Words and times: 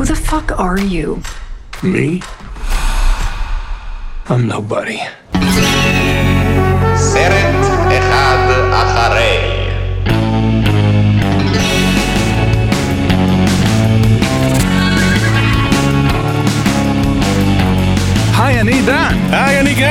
Who 0.00 0.06
the 0.06 0.16
fuck 0.16 0.58
are 0.58 0.80
you? 0.80 1.20
Me? 1.82 2.22
I'm 4.30 4.48
nobody. 4.48 4.98
סרט 6.96 7.64
אחד 7.98 8.38
אחרי. 8.72 9.36
היי, 18.38 18.60
אני 18.60 18.82
דן. 18.82 19.18
היי, 19.32 19.60
אני 19.60 19.74
גיא. 19.74 19.88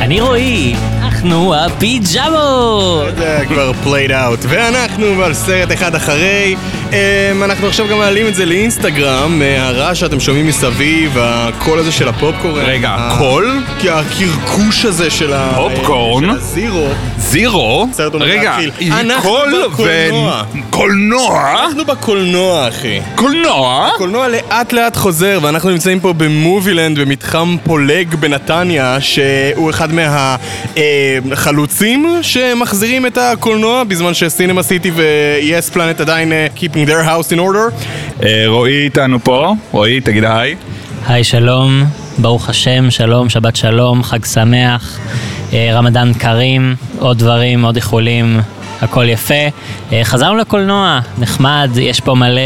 אני 0.00 0.20
רועי, 0.20 0.76
אנחנו 1.18 1.54
הפיג'מות! 1.54 3.16
זה 3.16 3.38
כבר 3.48 3.72
played 3.72 4.12
out. 4.12 4.40
ואנחנו 4.48 5.22
על 5.22 5.34
סרט 5.34 5.72
אחד 5.72 5.94
אחרי. 5.94 6.56
אמ, 6.92 7.42
אנחנו 7.42 7.66
עכשיו 7.66 7.88
גם 7.88 7.98
מעלים 7.98 8.26
את 8.26 8.34
זה 8.34 8.44
לאינסטגרם, 8.44 9.42
אה, 9.42 9.68
הרעש 9.68 10.00
שאתם 10.00 10.20
שומעים 10.20 10.46
מסביב, 10.46 11.16
הקול 11.20 11.78
הזה 11.78 11.92
של 11.92 12.08
הפופקורן. 12.08 12.64
רגע, 12.64 13.14
קול? 13.18 13.60
כי 13.78 13.90
הקרקוש 13.90 14.84
הזה 14.84 15.10
של 15.10 15.32
ה... 15.32 15.52
פופקורן? 15.54 16.24
של 16.24 16.30
הזירו. 16.30 16.88
זירו? 17.28 17.88
עומד 18.12 18.22
רגע, 18.22 18.56
להתחיל. 18.60 18.92
אנחנו 18.92 19.22
קול 19.22 19.54
בקולנוע. 19.72 20.42
ו... 20.54 20.58
קולנוע? 20.70 21.54
אנחנו 21.64 21.84
בקולנוע, 21.84 22.68
אחי. 22.68 23.00
קולנוע? 23.14 23.90
הקולנוע 23.94 24.28
לאט 24.28 24.72
לאט 24.72 24.96
חוזר, 24.96 25.38
ואנחנו 25.42 25.70
נמצאים 25.70 26.00
פה 26.00 26.12
במובילנד, 26.12 26.98
במתחם 26.98 27.56
פולג 27.64 28.14
בנתניה, 28.14 28.96
שהוא 29.00 29.70
אחד 29.70 29.88
מהחלוצים 31.24 32.18
שמחזירים 32.22 33.06
את 33.06 33.18
הקולנוע, 33.18 33.84
בזמן 33.84 34.14
שסינמה 34.14 34.62
סיטי 34.62 34.90
ו-yes 34.90 35.72
פלנט 35.72 36.00
עדיין 36.00 36.32
אה, 36.32 36.46
keeping 36.56 36.88
their 36.88 37.06
house 37.08 37.32
in 37.32 37.38
order. 37.38 37.86
אה, 38.22 38.44
רועי 38.46 38.84
איתנו 38.84 39.18
פה. 39.24 39.54
רועי, 39.72 40.00
תגיד 40.00 40.24
היי. 40.24 40.54
היי, 41.06 41.24
שלום, 41.24 41.84
ברוך 42.18 42.48
השם, 42.48 42.90
שלום, 42.90 43.28
שבת 43.28 43.56
שלום, 43.56 44.02
חג 44.02 44.24
שמח, 44.24 44.98
אה, 44.98 45.37
רמדאן 45.54 46.12
כרים, 46.14 46.74
עוד 46.98 47.18
דברים, 47.18 47.64
עוד 47.64 47.76
איחולים, 47.76 48.40
הכל 48.82 49.08
יפה. 49.08 49.34
אה, 49.92 50.00
חזרנו 50.04 50.36
לקולנוע, 50.36 51.00
נחמד, 51.18 51.70
יש 51.80 52.00
פה 52.00 52.14
מלא 52.14 52.40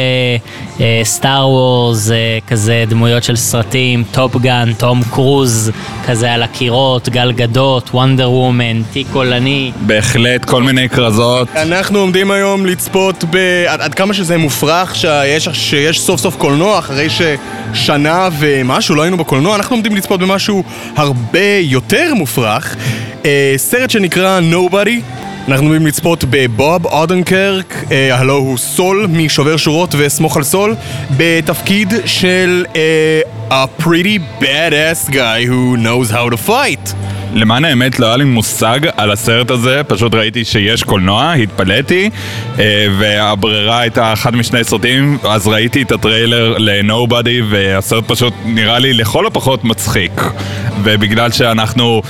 Star 1.04 1.48
Wars, 1.48 2.10
כזה 2.48 2.84
דמויות 2.88 3.24
של 3.24 3.36
סרטים, 3.36 4.04
Top 4.10 4.37
Gun, 4.37 4.72
תום 4.78 5.02
קרוז, 5.10 5.70
כזה 6.06 6.32
על 6.32 6.42
הקירות, 6.42 7.08
גל 7.08 7.32
גדות, 7.32 7.90
Wonder 7.94 8.30
Woman, 8.30 8.82
תיק 8.92 9.06
קולנוע. 9.12 9.72
בהחלט 9.80 10.44
כל 10.44 10.62
מיני 10.62 10.88
כרזות. 10.88 11.48
אנחנו 11.56 11.98
עומדים 11.98 12.30
היום 12.30 12.66
לצפות 12.66 13.24
ב... 13.30 13.36
עד, 13.68 13.80
עד 13.80 13.94
כמה 13.94 14.14
שזה 14.14 14.38
מופרך 14.38 14.96
שיש, 14.96 15.48
שיש 15.52 16.00
סוף 16.00 16.20
סוף 16.20 16.36
קולנוע 16.36 16.78
אחרי 16.78 17.08
ששנה 17.10 18.28
ומשהו 18.38 18.94
לא 18.94 19.02
היינו 19.02 19.16
בקולנוע, 19.16 19.56
אנחנו 19.56 19.76
עומדים 19.76 19.96
לצפות 19.96 20.20
במשהו 20.20 20.62
הרבה 20.96 21.58
יותר 21.60 22.14
מופרך. 22.14 22.76
אה, 23.24 23.54
סרט 23.56 23.90
שנקרא 23.90 24.40
Nobody. 24.52 25.21
אנחנו 25.48 25.66
עומדים 25.66 25.86
לצפות 25.86 26.24
בבוב 26.30 26.86
אודנקרק, 26.86 27.84
אה, 27.90 28.18
הלו 28.18 28.36
הוא 28.36 28.58
סול 28.58 29.06
משובר 29.10 29.56
שורות 29.56 29.94
וסמוך 29.98 30.36
על 30.36 30.42
סול, 30.42 30.74
בתפקיד 31.16 31.92
של 32.06 32.64
אה, 32.76 33.20
a 33.50 33.82
pretty 33.82 34.42
badass 34.42 35.10
guy 35.10 35.44
who 35.48 35.76
knows 35.76 36.10
how 36.10 36.34
to 36.34 36.48
fight. 36.48 36.94
למען 37.34 37.64
האמת 37.64 38.00
לא 38.00 38.06
היה 38.06 38.16
לי 38.16 38.24
מושג 38.24 38.80
על 38.96 39.10
הסרט 39.10 39.50
הזה, 39.50 39.80
פשוט 39.88 40.14
ראיתי 40.14 40.44
שיש 40.44 40.82
קולנוע, 40.82 41.32
התפלאתי, 41.32 42.10
אה, 42.58 42.86
והברירה 42.98 43.80
הייתה 43.80 44.12
אחד 44.12 44.36
משני 44.36 44.64
סרטים, 44.64 45.18
אז 45.28 45.46
ראיתי 45.48 45.82
את 45.82 45.92
הטריילר 45.92 46.54
ל-Nobody, 46.58 47.42
והסרט 47.50 48.04
פשוט 48.06 48.34
נראה 48.44 48.78
לי 48.78 48.92
לכל 48.92 49.26
הפחות 49.26 49.64
מצחיק. 49.64 50.12
ובגלל 50.84 51.30
שאנחנו 51.30 52.02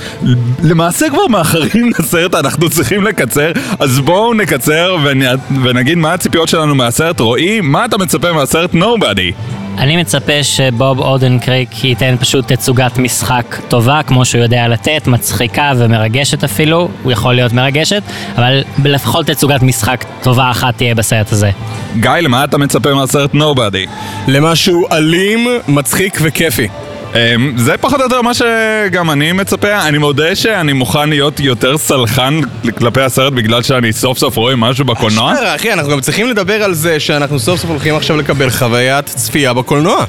למעשה 0.63 1.09
כבר 1.09 1.27
מאחרים 1.29 1.89
לסרט, 1.99 2.35
אנחנו 2.35 2.69
צריכים 2.69 3.03
לקצר, 3.03 3.51
אז 3.79 3.99
בואו 3.99 4.33
נקצר 4.33 4.95
ונ- 5.05 5.53
ונגיד 5.63 5.97
מה 5.97 6.13
הציפיות 6.13 6.49
שלנו 6.49 6.75
מהסרט. 6.75 7.19
רועי, 7.19 7.61
מה 7.61 7.85
אתה 7.85 7.97
מצפה 7.97 8.33
מהסרט 8.33 8.73
Nobody? 8.73 9.33
אני 9.77 9.97
מצפה 9.97 10.43
שבוב 10.43 10.99
אודנקריק 10.99 11.83
ייתן 11.83 12.15
פשוט 12.19 12.51
תצוגת 12.51 12.97
משחק 12.97 13.55
טובה, 13.67 14.03
כמו 14.07 14.25
שהוא 14.25 14.41
יודע 14.41 14.67
לתת, 14.67 15.07
מצחיקה 15.07 15.71
ומרגשת 15.77 16.43
אפילו, 16.43 16.89
הוא 17.03 17.11
יכול 17.11 17.33
להיות 17.33 17.53
מרגשת, 17.53 18.03
אבל 18.37 18.63
לפחות 18.85 19.27
תצוגת 19.27 19.61
משחק 19.61 20.05
טובה 20.23 20.51
אחת 20.51 20.77
תהיה 20.77 20.95
בסרט 20.95 21.31
הזה. 21.31 21.51
גיא, 21.99 22.11
למה 22.11 22.43
אתה 22.43 22.57
מצפה 22.57 22.93
מהסרט 22.93 23.33
Nobody? 23.33 23.89
למשהו 24.27 24.87
אלים, 24.91 25.47
מצחיק 25.67 26.19
וכיפי. 26.21 26.67
אמ, 27.15 27.53
זה 27.57 27.77
פחות 27.77 27.99
או 27.99 28.03
יותר 28.03 28.21
מה 28.21 28.31
שגם 28.33 29.11
אני 29.11 29.31
מצפה. 29.31 29.87
אני 29.87 29.97
מודה 29.97 30.35
שאני 30.35 30.73
מוכן 30.73 31.09
להיות 31.09 31.39
יותר 31.39 31.77
סלחן 31.77 32.39
כלפי 32.77 33.01
הסרט 33.01 33.33
בגלל 33.33 33.61
שאני 33.61 33.93
סוף 33.93 34.17
סוף 34.17 34.37
רואה 34.37 34.55
משהו 34.55 34.85
בקולנוע. 34.85 35.33
אשכרה, 35.33 35.55
אחי, 35.55 35.73
אנחנו 35.73 35.91
גם 35.91 36.01
צריכים 36.01 36.27
לדבר 36.27 36.63
על 36.63 36.73
זה 36.73 36.99
שאנחנו 36.99 37.39
סוף 37.39 37.59
סוף 37.59 37.69
הולכים 37.69 37.95
עכשיו 37.95 38.17
לקבל 38.17 38.49
חוויית 38.49 39.05
צפייה 39.05 39.53
בקולנוע. 39.53 40.05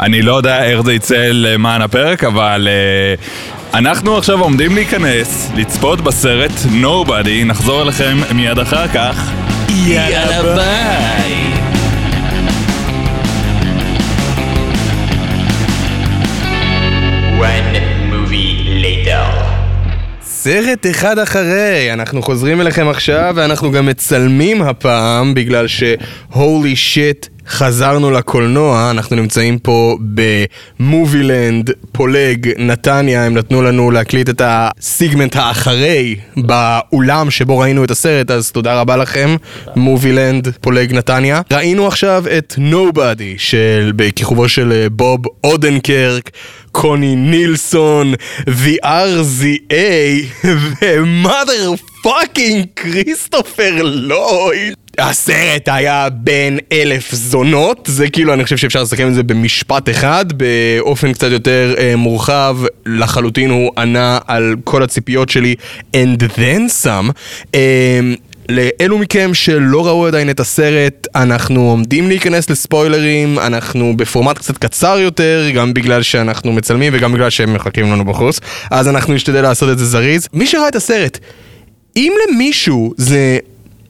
אני 0.00 0.22
לא 0.22 0.36
יודע 0.36 0.64
איך 0.64 0.80
זה 0.80 0.94
יצא 0.94 1.28
למען 1.32 1.82
הפרק, 1.82 2.24
אבל 2.24 2.68
uh, 3.18 3.76
אנחנו 3.76 4.18
עכשיו 4.18 4.40
עומדים 4.40 4.74
להיכנס, 4.74 5.50
לצפות 5.56 6.00
בסרט 6.00 6.52
Nobody, 6.82 7.44
נחזור 7.44 7.82
אליכם 7.82 8.18
מיד 8.34 8.58
אחר 8.58 8.88
כך. 8.88 9.30
יאללה 9.68 10.54
ביי! 10.54 11.45
סרט 20.22 20.86
אחד 20.90 21.18
אחרי, 21.18 21.92
אנחנו 21.92 22.22
חוזרים 22.22 22.60
אליכם 22.60 22.88
עכשיו 22.88 23.32
ואנחנו 23.36 23.72
גם 23.72 23.86
מצלמים 23.86 24.62
הפעם 24.62 25.34
בגלל 25.34 25.66
ש-holy 25.68 26.94
shit 26.94 27.35
חזרנו 27.48 28.10
לקולנוע, 28.10 28.90
אנחנו 28.90 29.16
נמצאים 29.16 29.58
פה 29.58 29.96
במובילנד, 30.80 31.70
פולג, 31.92 32.50
נתניה, 32.58 33.26
הם 33.26 33.34
נתנו 33.34 33.62
לנו 33.62 33.90
להקליט 33.90 34.28
את 34.28 34.42
הסגמנט 34.44 35.36
האחרי 35.36 36.16
באולם 36.36 37.30
שבו 37.30 37.58
ראינו 37.58 37.84
את 37.84 37.90
הסרט, 37.90 38.30
אז 38.30 38.52
תודה 38.52 38.80
רבה 38.80 38.96
לכם, 38.96 39.36
מובילנד, 39.76 40.48
פולג, 40.60 40.92
נתניה. 40.92 41.40
ראינו 41.52 41.86
עכשיו 41.86 42.24
את 42.38 42.54
Nobody, 42.70 43.38
של, 43.38 43.92
בכיכובו 43.96 44.48
של 44.48 44.72
אה, 44.72 44.88
בוב 44.90 45.20
אודנקרק, 45.44 46.30
קוני 46.72 47.16
נילסון, 47.16 48.14
The 48.46 48.84
RZA 48.84 49.74
ו-mother 50.44 51.80
fucking 52.06 52.66
כריסטופר 52.76 53.82
לויד. 53.82 54.74
הסרט 54.98 55.68
היה 55.68 56.08
בן 56.10 56.58
אלף 56.72 57.14
זונות, 57.14 57.88
זה 57.90 58.10
כאילו 58.10 58.32
אני 58.32 58.44
חושב 58.44 58.56
שאפשר 58.56 58.82
לסכם 58.82 59.08
את 59.08 59.14
זה 59.14 59.22
במשפט 59.22 59.88
אחד, 59.88 60.24
באופן 60.32 61.12
קצת 61.12 61.30
יותר 61.30 61.74
אה, 61.78 61.96
מורחב, 61.96 62.56
לחלוטין 62.86 63.50
הוא 63.50 63.70
ענה 63.78 64.18
על 64.26 64.54
כל 64.64 64.82
הציפיות 64.82 65.28
שלי 65.28 65.54
and 65.92 66.22
then 66.38 66.84
some. 66.84 67.12
אה, 67.54 68.00
לאלו 68.48 68.98
מכם 68.98 69.34
שלא 69.34 69.86
ראו 69.86 70.06
עדיין 70.06 70.30
את 70.30 70.40
הסרט, 70.40 71.06
אנחנו 71.14 71.70
עומדים 71.70 72.08
להיכנס 72.08 72.50
לספוילרים, 72.50 73.38
אנחנו 73.38 73.96
בפורמט 73.96 74.38
קצת 74.38 74.58
קצר 74.58 74.98
יותר, 74.98 75.50
גם 75.54 75.74
בגלל 75.74 76.02
שאנחנו 76.02 76.52
מצלמים 76.52 76.92
וגם 76.96 77.12
בגלל 77.12 77.30
שהם 77.30 77.54
מחכים 77.54 77.92
לנו 77.92 78.04
בחוץ, 78.04 78.40
אז 78.70 78.88
אנחנו 78.88 79.14
נשתדל 79.14 79.42
לעשות 79.42 79.70
את 79.70 79.78
זה 79.78 79.84
זריז. 79.84 80.28
מי 80.32 80.46
שראה 80.46 80.68
את 80.68 80.76
הסרט, 80.76 81.18
אם 81.96 82.12
למישהו 82.28 82.94
זה 82.96 83.38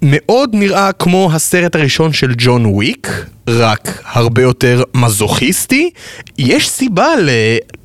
מאוד 0.02 0.50
נראה 0.52 0.92
כמו 0.92 1.30
הסרט 1.32 1.76
הראשון 1.76 2.12
של 2.12 2.32
ג'ון 2.38 2.66
וויק, 2.66 3.08
רק 3.48 4.02
הרבה 4.04 4.42
יותר 4.42 4.82
מזוכיסטי, 4.94 5.90
יש 6.38 6.69
סיבה 6.69 7.16
ל... 7.16 7.31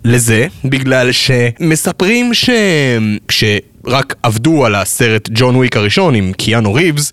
לזה, 0.05 0.47
בגלל 0.65 1.11
שמספרים 1.11 2.33
ש... 2.33 2.49
שרק 3.87 4.15
עבדו 4.23 4.65
על 4.65 4.75
הסרט 4.75 5.29
ג'ון 5.33 5.55
וויק 5.55 5.77
הראשון 5.77 6.15
עם 6.15 6.33
קיאנו 6.33 6.73
ריבס, 6.73 7.11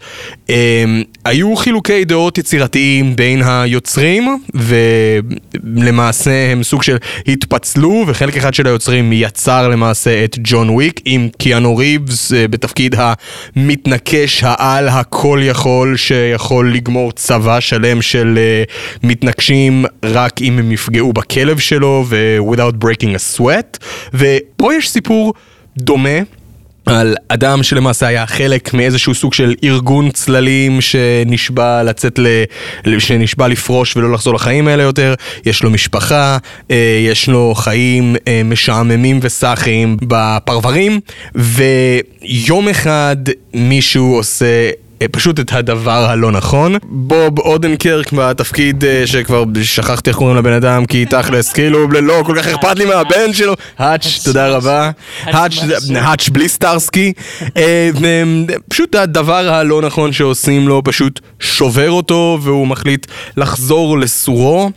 הם, 0.49 1.03
היו 1.25 1.57
חילוקי 1.57 2.05
דעות 2.05 2.39
יצירתיים 2.39 3.17
בין 3.17 3.43
היוצרים, 3.43 4.39
ולמעשה 4.55 6.53
הם 6.53 6.63
סוג 6.63 6.83
של 6.83 6.97
התפצלו, 7.27 8.05
וחלק 8.07 8.37
אחד 8.37 8.55
של 8.55 8.67
היוצרים 8.67 9.13
יצר 9.13 9.69
למעשה 9.69 10.25
את 10.25 10.39
ג'ון 10.43 10.71
וויק 10.71 11.01
עם 11.05 11.29
קיאנו 11.39 11.77
ריבס 11.77 12.33
אה, 12.33 12.49
בתפקיד 12.49 12.95
המתנקש 12.99 14.45
העל 14.45 14.89
הכל 14.89 15.41
יכול, 15.43 15.97
שיכול 15.97 16.75
לגמור 16.75 17.13
צבא 17.13 17.61
שלם 17.61 18.03
של 18.03 18.39
אה, 18.39 18.63
מתנקשים 19.03 19.85
רק 20.05 20.43
אם 20.43 20.59
הם 20.59 20.73
יפגעו 20.73 21.13
בכלב 21.13 21.59
שלו, 21.59 22.05
ו- 22.09 22.39
without 22.53 22.85
breaking 22.85 23.15
a 23.17 23.39
sweat, 23.39 23.79
ופה 24.15 24.75
יש 24.75 24.91
סיפור 24.91 25.35
דומה. 25.79 26.38
על 26.89 27.15
אדם 27.29 27.63
שלמעשה 27.63 28.07
היה 28.07 28.27
חלק 28.27 28.75
מאיזשהו 28.75 29.15
סוג 29.15 29.35
של 29.35 29.55
ארגון 29.65 30.11
צללים 30.11 30.81
שנשבע 30.81 31.83
לצאת 31.83 32.19
ל... 32.19 32.27
שנשבע 32.99 33.49
לפרוש 33.49 33.97
ולא 33.97 34.13
לחזור 34.13 34.35
לחיים 34.35 34.69
האלה 34.69 34.83
יותר, 34.83 35.15
יש 35.47 35.63
לו 35.63 35.71
משפחה, 35.71 36.39
אה, 36.71 37.01
יש 37.07 37.29
לו 37.29 37.55
חיים 37.55 38.17
אה, 38.29 38.43
משעממים 38.45 39.21
וסאחיים 39.23 39.97
בפרברים, 40.03 41.01
ויום 41.35 42.69
אחד 42.69 43.17
מישהו 43.55 44.15
עושה... 44.15 44.71
אה, 45.03 45.09
פשוט 45.09 45.41
את 45.41 45.53
הדבר 45.53 46.11
הלא 46.11 46.31
נכון. 46.31 46.77
בוב 46.83 47.39
אודנקרק 47.39 48.13
בתפקיד 48.13 48.85
אה, 48.85 49.07
שכבר 49.07 49.45
שכחתי 49.63 50.11
איך 50.11 50.17
קוראים 50.17 50.37
לבן 50.37 50.53
אדם 50.53 50.87
כי 50.87 51.07
תכלס 51.07 51.53
כאילו 51.53 51.89
לא 51.89 52.23
כל 52.27 52.35
כך 52.39 52.47
אכפת 52.47 52.79
לי 52.79 52.85
מהבן 52.85 53.33
שלו. 53.33 53.55
האץ' 53.79 54.21
תודה 54.25 54.49
רבה. 54.49 54.91
האץ' 55.95 56.29
בלי 56.29 56.49
סטארסקי. 56.49 57.13
אה, 57.57 57.91
פשוט 58.69 58.95
הדבר 58.95 59.49
הלא 59.49 59.83
נכון 59.83 60.13
שעושים 60.13 60.69
לו 60.69 60.83
פשוט 60.85 61.21
שובר 61.41 61.91
אותו 61.91 62.39
והוא 62.43 62.67
מחליט 62.67 63.07
לחזור 63.37 63.99
לסורו. 63.99 64.71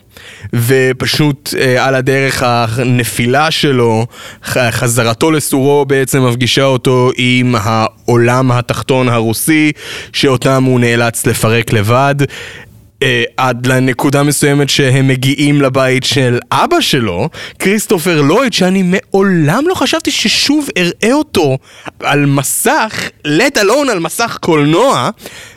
ופשוט 0.53 1.53
אה, 1.59 1.85
על 1.85 1.95
הדרך 1.95 2.43
הנפילה 2.43 3.51
שלו, 3.51 4.05
חזרתו 4.71 5.31
לסורו 5.31 5.85
בעצם 5.85 6.27
מפגישה 6.27 6.63
אותו 6.63 7.11
עם 7.17 7.55
העולם 7.59 8.51
התחתון 8.51 9.09
הרוסי, 9.09 9.71
שאותם 10.13 10.63
הוא 10.63 10.79
נאלץ 10.79 11.25
לפרק 11.25 11.73
לבד. 11.73 12.15
אה, 13.01 13.23
עד 13.37 13.65
לנקודה 13.65 14.23
מסוימת 14.23 14.69
שהם 14.69 15.07
מגיעים 15.07 15.61
לבית 15.61 16.03
של 16.03 16.39
אבא 16.51 16.81
שלו, 16.81 17.29
כריסטופר 17.59 18.21
לויד, 18.21 18.53
שאני 18.53 18.83
מעולם 18.83 19.63
לא 19.67 19.75
חשבתי 19.75 20.11
ששוב 20.11 20.69
אראה 20.77 21.13
אותו 21.13 21.57
על 21.99 22.25
מסך, 22.25 23.09
let 23.27 23.57
alone 23.57 23.91
על 23.91 23.99
מסך 23.99 24.37
קולנוע, 24.41 25.09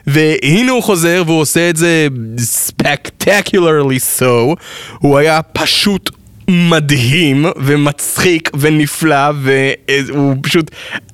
והנה 0.06 0.72
הוא 0.72 0.82
חוזר 0.82 1.22
והוא 1.26 1.40
עושה 1.40 1.70
את 1.70 1.76
זה 1.76 2.08
spectacularly 2.38 4.20
so, 4.20 4.54
הוא 4.98 5.18
היה 5.18 5.42
פשוט 5.42 6.10
מדהים 6.48 7.46
ומצחיק 7.56 8.50
ונפלא 8.60 9.30
והוא 9.42 10.36
פשוט 10.42 10.70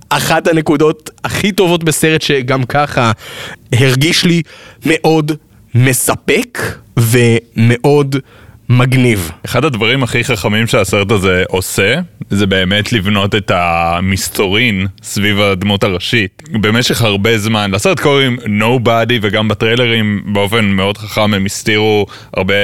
אחת 0.09 0.47
הנקודות 0.47 1.11
הכי 1.25 1.53
טובות 1.53 1.85
בסרט 1.85 2.23
שגם 2.23 2.65
ככה 2.65 3.12
הרגיש 3.73 4.25
לי 4.25 4.43
מאוד 4.87 5.32
מספק 5.75 6.58
ומאוד 6.96 8.17
מגניב. 8.70 9.31
אחד 9.44 9.64
הדברים 9.64 10.02
הכי 10.02 10.25
חכמים 10.25 10.67
שהסרט 10.67 11.11
הזה 11.11 11.43
עושה, 11.49 11.94
זה 12.31 12.46
באמת 12.46 12.93
לבנות 12.93 13.34
את 13.34 13.50
המסתורין 13.55 14.87
סביב 15.02 15.40
הדמות 15.40 15.84
הראשית. 15.84 16.43
במשך 16.50 17.02
הרבה 17.02 17.38
זמן, 17.38 17.70
לסרט 17.70 18.00
קוראים 18.00 18.37
Nobody 18.61 19.14
וגם 19.22 19.49
בטריילרים 19.49 20.22
באופן 20.26 20.64
מאוד 20.64 20.99
חכם 20.99 21.34
הם 21.34 21.46
הסתירו 21.46 22.06
הרבה 22.37 22.55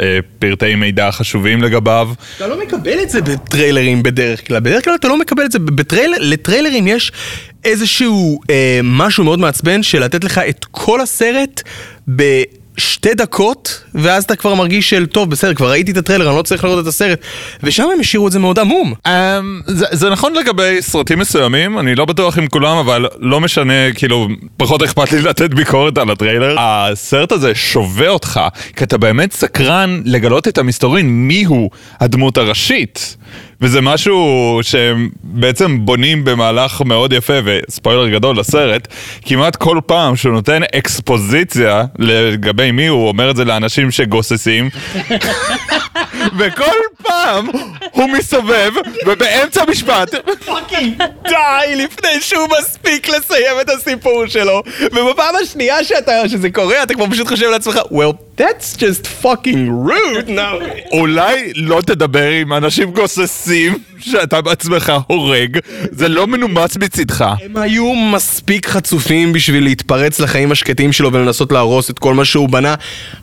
אה, 0.00 0.18
פרטי 0.38 0.74
מידע 0.74 1.10
חשובים 1.10 1.62
לגביו. 1.62 2.08
אתה 2.36 2.46
לא 2.46 2.62
מקבל 2.62 2.98
את 3.02 3.10
זה 3.10 3.22
בטריילרים 3.22 4.02
בדרך 4.02 4.46
כלל, 4.46 4.60
בדרך 4.60 4.84
כלל 4.84 4.94
אתה 4.94 5.08
לא 5.08 5.18
מקבל 5.18 5.44
את 5.44 5.52
זה, 5.52 5.58
בטריילר, 5.58 6.16
לטריילרים 6.20 6.88
יש 6.88 7.12
איזשהו 7.64 8.40
אה, 8.50 8.80
משהו 8.82 9.24
מאוד 9.24 9.38
מעצבן 9.38 9.82
של 9.82 10.04
לתת 10.04 10.24
לך 10.24 10.38
את 10.38 10.66
כל 10.70 11.00
הסרט 11.00 11.62
ב... 12.16 12.42
שתי 12.76 13.14
דקות, 13.14 13.82
ואז 13.94 14.24
אתה 14.24 14.36
כבר 14.36 14.54
מרגיש 14.54 14.90
של, 14.90 15.06
טוב, 15.06 15.30
בסדר, 15.30 15.54
כבר 15.54 15.70
ראיתי 15.70 15.92
את 15.92 15.96
הטריילר, 15.96 16.28
אני 16.28 16.36
לא 16.36 16.42
צריך 16.42 16.64
לראות 16.64 16.82
את 16.82 16.86
הסרט. 16.86 17.20
ושם 17.62 17.88
הם 17.94 18.00
השאירו 18.00 18.26
את 18.26 18.32
זה 18.32 18.38
מאוד 18.38 18.58
עמום. 18.58 18.92
Um, 18.92 19.10
זה, 19.66 19.86
זה 19.90 20.10
נכון 20.10 20.34
לגבי 20.34 20.76
סרטים 20.80 21.18
מסוימים, 21.18 21.78
אני 21.78 21.94
לא 21.94 22.04
בטוח 22.04 22.38
עם 22.38 22.46
כולם, 22.46 22.76
אבל 22.76 23.06
לא 23.18 23.40
משנה, 23.40 23.92
כאילו, 23.94 24.28
פחות 24.56 24.82
אכפת 24.82 25.12
לי 25.12 25.22
לתת 25.22 25.54
ביקורת 25.54 25.98
על 25.98 26.10
הטריילר. 26.10 26.56
הסרט 26.58 27.32
הזה 27.32 27.54
שווה 27.54 28.08
אותך, 28.08 28.40
כי 28.76 28.84
אתה 28.84 28.98
באמת 28.98 29.32
סקרן 29.32 30.02
לגלות 30.04 30.48
את 30.48 30.58
המסתורין 30.58 31.06
מיהו 31.06 31.70
הדמות 32.00 32.38
הראשית. 32.38 33.16
וזה 33.62 33.80
משהו 33.80 34.58
שהם 34.62 35.08
בעצם 35.22 35.86
בונים 35.86 36.24
במהלך 36.24 36.80
מאוד 36.80 37.12
יפה, 37.12 37.32
וספוילר 37.44 38.08
גדול 38.08 38.38
לסרט, 38.38 38.88
כמעט 39.24 39.56
כל 39.56 39.80
פעם 39.86 40.16
שהוא 40.16 40.32
נותן 40.32 40.60
אקספוזיציה 40.74 41.84
לגבי 41.98 42.70
מי 42.70 42.86
הוא 42.86 43.08
אומר 43.08 43.30
את 43.30 43.36
זה 43.36 43.44
לאנשים 43.44 43.90
שגוססים. 43.90 44.68
וכל 46.38 46.78
פעם 47.02 47.46
הוא 47.92 48.10
מסתובב, 48.10 48.72
ובאמצע 49.06 49.62
המשפט... 49.62 50.14
fucking 50.44 51.02
די 51.28 51.76
לפני 51.76 52.20
שהוא 52.20 52.48
מספיק 52.58 53.08
לסיים 53.08 53.60
את 53.60 53.68
הסיפור 53.70 54.26
שלו. 54.26 54.62
ובפעם 54.80 55.34
השנייה 55.42 55.84
שאתה, 55.84 56.28
שזה 56.28 56.50
קורה, 56.50 56.82
אתה 56.82 56.94
כבר 56.94 57.06
פשוט 57.10 57.28
חושב 57.28 57.46
לעצמך, 57.46 57.76
well, 57.76 58.31
that's 58.36 58.76
just 58.76 59.06
fucking 59.22 59.68
rude 59.88 60.28
now. 60.28 60.64
אולי 60.92 61.52
לא 61.56 61.80
תדבר 61.80 62.30
עם 62.30 62.52
אנשים 62.52 62.90
גוססים. 62.90 63.78
שאתה 64.02 64.40
בעצמך 64.40 64.92
הורג, 65.06 65.58
זה 65.90 66.08
לא 66.08 66.26
מנומס 66.26 66.76
מצידך. 66.76 67.24
הם 67.44 67.56
היו 67.56 67.94
מספיק 67.94 68.66
חצופים 68.66 69.32
בשביל 69.32 69.64
להתפרץ 69.64 70.20
לחיים 70.20 70.52
השקטים 70.52 70.92
שלו 70.92 71.12
ולנסות 71.12 71.52
להרוס 71.52 71.90
את 71.90 71.98
כל 71.98 72.14
מה 72.14 72.24
שהוא 72.24 72.48
בנה. 72.48 72.74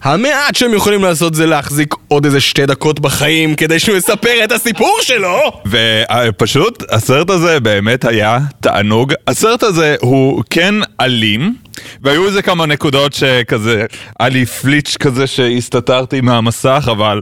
המעט 0.04 0.56
שהם 0.56 0.74
יכולים 0.74 1.04
לעשות 1.04 1.36
זה 1.36 1.46
להחזיק 1.46 1.96
עוד 2.08 2.26
איזה 2.26 2.42
שתי 2.42 2.66
דקות 2.66 3.00
בחיים 3.00 3.56
כדי 3.56 3.80
שהוא 3.80 3.98
יספר 3.98 4.44
את 4.44 4.52
הסיפור 4.52 4.98
שלו! 5.02 5.62
ופשוט, 5.66 6.84
הסרט 6.90 7.30
הזה 7.30 7.60
באמת 7.60 8.06
היה 8.06 8.40
תענוג. 8.60 9.14
הסרט 9.28 9.64
הזה 9.64 9.96
הוא 10.02 10.44
כן 10.50 10.76
אלים. 11.02 11.56
והיו 12.04 12.28
איזה 12.28 12.42
כמה 12.42 12.66
נקודות 12.66 13.14
שכזה, 13.14 13.86
היה 14.20 14.30
לי 14.30 14.46
פליץ' 14.46 14.98
כזה 15.00 15.28
שהסתתרתי 15.28 16.22
מהמסך, 16.22 16.88
אבל 16.92 17.22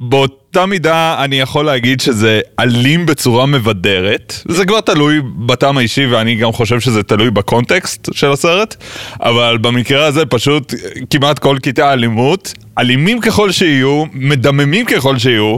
באותה 0.00 0.66
מידה 0.66 1.24
אני 1.24 1.40
יכול 1.40 1.64
להגיד 1.64 2.00
שזה 2.00 2.40
אלים 2.58 3.06
בצורה 3.06 3.46
מבדרת. 3.46 4.42
זה 4.48 4.66
כבר 4.66 4.80
תלוי 4.80 5.20
בטעם 5.46 5.78
האישי 5.78 6.06
ואני 6.06 6.36
גם 6.36 6.52
חושב 6.52 6.80
שזה 6.80 7.02
תלוי 7.02 7.30
בקונטקסט 7.30 8.08
של 8.12 8.32
הסרט, 8.32 8.76
אבל 9.20 9.58
במקרה 9.58 10.06
הזה 10.06 10.26
פשוט 10.26 10.74
כמעט 11.10 11.38
כל 11.38 11.56
כיתה 11.62 11.92
אלימות, 11.92 12.54
אלימים 12.78 13.20
ככל 13.20 13.50
שיהיו, 13.50 14.04
מדממים 14.12 14.86
ככל 14.86 15.18
שיהיו, 15.18 15.56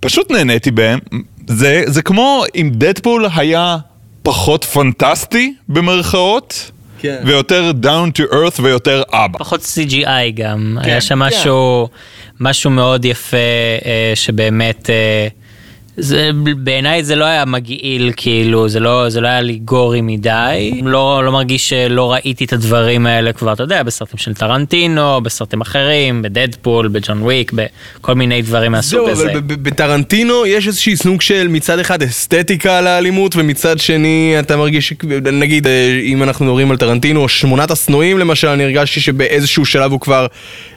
פשוט 0.00 0.30
נהניתי 0.30 0.70
בהם. 0.70 0.98
זה, 1.46 1.82
זה 1.86 2.02
כמו 2.02 2.44
אם 2.54 2.70
דדפול 2.72 3.26
היה 3.36 3.76
פחות 4.22 4.64
פנטסטי 4.64 5.54
במרכאות. 5.68 6.70
כן. 6.98 7.22
ויותר 7.24 7.72
down 7.82 8.18
to 8.18 8.32
earth 8.32 8.62
ויותר 8.62 9.02
אבא. 9.12 9.38
פחות 9.38 9.60
CGI 9.60 10.30
גם, 10.34 10.78
כן, 10.82 10.90
היה 10.90 11.00
שם 11.00 11.18
משהו, 11.18 11.88
כן. 11.90 12.44
משהו 12.44 12.70
מאוד 12.70 13.04
יפה 13.04 13.36
אה, 13.84 14.12
שבאמת... 14.14 14.90
זה, 15.98 16.30
בעיניי 16.56 17.04
זה 17.04 17.16
לא 17.16 17.24
היה 17.24 17.44
מגעיל, 17.44 18.12
כאילו, 18.16 18.68
זה 18.68 18.80
לא, 18.80 19.08
זה 19.08 19.20
לא 19.20 19.28
היה 19.28 19.40
לי 19.40 19.58
גורי 19.58 20.00
מדי. 20.00 20.80
לא, 20.84 21.24
לא 21.24 21.32
מרגיש 21.32 21.68
שלא 21.68 22.12
ראיתי 22.12 22.44
את 22.44 22.52
הדברים 22.52 23.06
האלה 23.06 23.32
כבר, 23.32 23.52
אתה 23.52 23.62
יודע, 23.62 23.82
בסרטים 23.82 24.18
של 24.18 24.34
טרנטינו, 24.34 25.20
בסרטים 25.20 25.60
אחרים, 25.60 26.22
בדדפול, 26.22 26.88
בג'ון 26.88 27.22
וויק, 27.22 27.52
בכל 27.52 28.14
מיני 28.14 28.42
דברים 28.42 28.72
מהסוג 28.72 29.08
הזה. 29.08 29.22
זהו, 29.22 29.30
אבל 29.30 29.40
בטרנטינו 29.40 30.46
יש 30.46 30.66
איזושהי 30.66 30.96
סוג 30.96 31.20
של 31.20 31.48
מצד 31.48 31.78
אחד 31.78 32.02
אסתטיקה 32.02 32.80
לאלימות, 32.80 33.36
ומצד 33.36 33.78
שני 33.78 34.36
אתה 34.38 34.56
מרגיש, 34.56 34.92
נגיד, 35.32 35.66
אה, 35.66 36.00
אם 36.04 36.22
אנחנו 36.22 36.44
מדברים 36.44 36.70
על 36.70 36.76
טרנטינו, 36.76 37.28
שמונת 37.28 37.70
השנואים 37.70 38.18
למשל, 38.18 38.48
אני 38.48 38.64
הרגשתי 38.64 39.00
שבאיזשהו 39.00 39.64
שלב 39.64 39.92
הוא 39.92 40.00
כבר... 40.00 40.26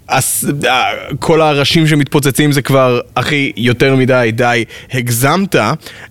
אז, 0.07 0.51
אה, 0.67 0.83
כל 1.19 1.41
הראשים 1.41 1.87
שמתפוצצים 1.87 2.51
זה 2.51 2.61
כבר, 2.61 2.99
אחי, 3.15 3.51
יותר 3.57 3.95
מדי, 3.95 4.29
די, 4.33 4.63
הגזמת, 4.93 5.55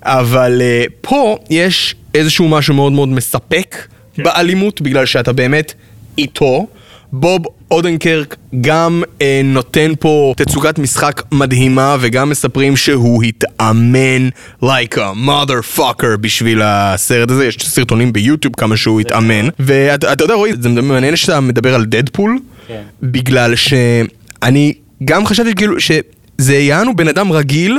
אבל 0.02 0.62
uh, 0.62 0.90
פה 1.00 1.38
יש 1.50 1.94
איזשהו 2.14 2.48
משהו 2.48 2.74
מאוד 2.74 2.92
מאוד 2.92 3.08
מספק 3.08 3.86
כן. 4.14 4.22
באלימות, 4.22 4.80
בגלל 4.80 5.06
שאתה 5.06 5.32
באמת 5.32 5.74
איתו. 6.18 6.66
בוב 7.12 7.44
אודנקרק 7.70 8.36
גם 8.60 9.02
אה, 9.22 9.40
נותן 9.44 9.92
פה 10.00 10.34
תצוגת 10.36 10.78
משחק 10.78 11.22
מדהימה 11.32 11.96
וגם 12.00 12.30
מספרים 12.30 12.76
שהוא 12.76 13.22
התאמן 13.22 14.28
like 14.62 14.96
a 14.96 15.26
motherfucker 15.26 16.16
בשביל 16.20 16.62
הסרט 16.64 17.30
הזה, 17.30 17.46
יש 17.46 17.56
סרטונים 17.60 18.12
ביוטיוב 18.12 18.54
כמה 18.56 18.76
שהוא 18.76 19.00
התאמן 19.00 19.48
ואתה 19.58 20.24
יודע 20.24 20.34
רועי, 20.34 20.52
זה 20.60 20.68
מעניין 20.68 21.16
שאתה 21.16 21.40
מדבר 21.40 21.74
על 21.74 21.84
דדפול 21.84 22.38
כן. 22.68 22.82
בגלל 23.02 23.56
שאני 23.56 24.74
גם 25.04 25.26
חשבתי 25.26 25.54
כאילו 25.54 25.80
שזה 25.80 26.56
יענו 26.56 26.96
בן 26.96 27.08
אדם 27.08 27.32
רגיל 27.32 27.78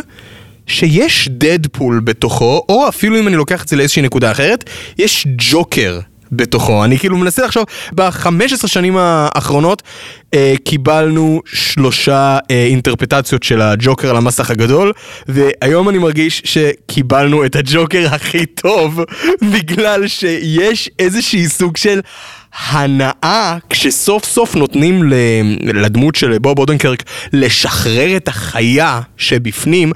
שיש 0.67 1.29
דדפול 1.31 1.99
בתוכו, 1.99 2.65
או 2.69 2.87
אפילו 2.87 3.19
אם 3.19 3.27
אני 3.27 3.35
לוקח 3.35 3.63
את 3.63 3.67
זה 3.67 3.75
לאיזושהי 3.75 4.01
נקודה 4.01 4.31
אחרת, 4.31 4.69
יש 4.97 5.27
ג'וקר 5.37 5.99
בתוכו. 6.31 6.83
אני 6.85 6.99
כאילו 6.99 7.17
מנסה 7.17 7.45
לחשוב, 7.45 7.63
ב-15 7.95 8.67
שנים 8.67 8.97
האחרונות 8.97 9.83
אה, 10.33 10.53
קיבלנו 10.63 11.41
שלושה 11.45 12.37
אה, 12.51 12.65
אינטרפטציות 12.65 13.43
של 13.43 13.61
הג'וקר 13.61 14.09
על 14.09 14.17
המסך 14.17 14.51
הגדול, 14.51 14.93
והיום 15.27 15.89
אני 15.89 15.97
מרגיש 15.97 16.41
שקיבלנו 16.45 17.45
את 17.45 17.55
הג'וקר 17.55 18.07
הכי 18.11 18.45
טוב, 18.45 18.99
בגלל 19.53 20.07
שיש 20.07 20.89
איזשהי 20.99 21.47
סוג 21.47 21.77
של... 21.77 21.99
הנאה 22.59 23.57
כשסוף 23.69 24.25
סוף 24.25 24.55
נותנים 24.55 25.03
לדמות 25.63 26.15
של 26.15 26.37
בוב 26.37 26.59
אודנקרק 26.59 27.03
לשחרר 27.33 28.17
את 28.17 28.27
החיה 28.27 29.01
שבפנים 29.17 29.91